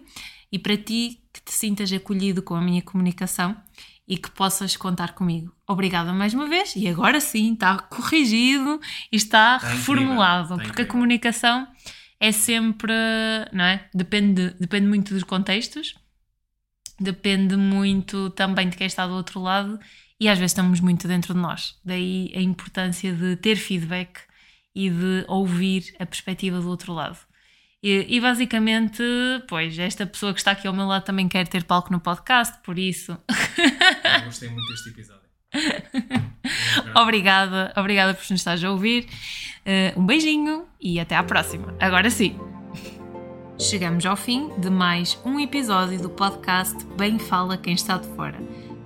e 0.52 0.60
para 0.60 0.78
ti 0.78 1.24
que 1.34 1.42
te 1.42 1.52
sintas 1.52 1.92
acolhido 1.92 2.44
com 2.44 2.54
a 2.54 2.62
minha 2.62 2.84
comunicação 2.84 3.58
e 4.08 4.16
que 4.16 4.30
possas 4.30 4.78
contar 4.78 5.14
comigo. 5.14 5.52
Obrigada 5.68 6.14
mais 6.14 6.36
uma 6.36 6.48
vez 6.48 6.76
e 6.76 6.88
agora 6.88 7.20
sim 7.20 7.54
está 7.54 7.80
corrigido 7.80 8.80
e 9.12 9.16
está, 9.16 9.56
está 9.56 9.70
reformulado, 9.70 10.44
está 10.44 10.56
porque 10.56 10.70
incrível. 10.70 10.86
a 10.86 10.92
comunicação 10.92 11.68
é 12.20 12.32
sempre, 12.32 12.94
não 13.52 13.66
é? 13.66 13.90
Depende, 13.92 14.56
depende 14.60 14.88
muito 14.88 15.14
dos 15.16 15.24
contextos, 15.24 15.96
depende 17.00 17.58
muito 17.58 18.30
também 18.30 18.70
de 18.70 18.78
quem 18.78 18.86
está 18.86 19.08
do 19.08 19.14
outro 19.14 19.42
lado 19.42 19.80
e 20.20 20.30
às 20.30 20.38
vezes 20.38 20.52
estamos 20.52 20.80
muito 20.80 21.08
dentro 21.08 21.34
de 21.34 21.40
nós. 21.40 21.78
Daí 21.84 22.32
a 22.36 22.42
importância 22.42 23.14
de 23.14 23.36
ter 23.36 23.56
feedback 23.56 24.22
e 24.74 24.90
de 24.90 25.26
ouvir 25.28 25.96
a 26.00 26.06
perspectiva 26.06 26.60
do 26.60 26.70
outro 26.70 26.94
lado. 26.94 27.18
E, 27.82 28.06
e, 28.10 28.20
basicamente, 28.20 29.04
pois, 29.48 29.78
esta 29.78 30.06
pessoa 30.08 30.34
que 30.34 30.40
está 30.40 30.52
aqui 30.52 30.68
ao 30.68 30.74
meu 30.74 30.88
lado 30.88 31.04
também 31.04 31.28
quer 31.28 31.48
ter 31.48 31.64
palco 31.64 31.92
no 31.92 32.00
podcast, 32.00 32.58
por 32.64 32.80
isso. 32.80 33.12
Eu 33.22 34.26
gostei 34.26 34.50
muito 34.50 34.68
deste 34.70 34.90
episódio. 34.90 35.26
obrigada, 36.96 37.72
obrigada 37.78 38.14
por 38.14 38.22
nos 38.22 38.42
estar 38.42 38.58
a 38.66 38.72
ouvir. 38.72 39.08
Uh, 39.66 40.00
um 40.00 40.06
beijinho 40.06 40.66
e 40.82 41.00
até 41.00 41.16
à 41.16 41.24
próxima. 41.24 41.76
Agora 41.80 42.10
sim. 42.10 42.40
Chegamos 43.60 44.06
ao 44.06 44.18
fim 44.18 44.50
de 44.60 44.70
mais 44.70 45.18
um 45.24 45.40
episódio 45.40 46.02
do 46.02 46.10
podcast 46.10 46.76
Bem 46.98 47.18
Fala 47.18 47.56
Quem 47.56 47.74
Está 47.74 47.98
de 47.98 48.08
Fora. 48.16 48.38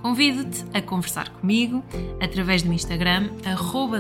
Convido-te 0.01 0.65
a 0.73 0.81
conversar 0.81 1.29
comigo 1.29 1.83
através 2.21 2.63
do 2.63 2.71
Instagram 2.71 3.29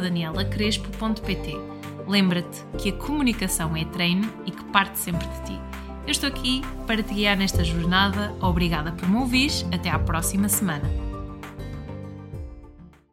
danielacrespo.pt 0.01 1.79
Lembra-te 2.09 2.65
que 2.79 2.89
a 2.89 2.93
comunicação 2.93 3.77
é 3.77 3.85
treino 3.85 4.27
e 4.43 4.49
que 4.49 4.63
parte 4.65 4.97
sempre 4.97 5.27
de 5.27 5.43
ti. 5.43 5.59
Eu 6.07 6.11
estou 6.11 6.27
aqui 6.27 6.63
para 6.87 7.03
te 7.03 7.13
guiar 7.13 7.37
nesta 7.37 7.63
jornada. 7.63 8.33
Obrigada 8.41 8.91
por 8.91 9.07
me 9.07 9.17
ouvir. 9.17 9.51
Até 9.71 9.91
à 9.91 9.99
próxima 9.99 10.49
semana. 10.49 11.08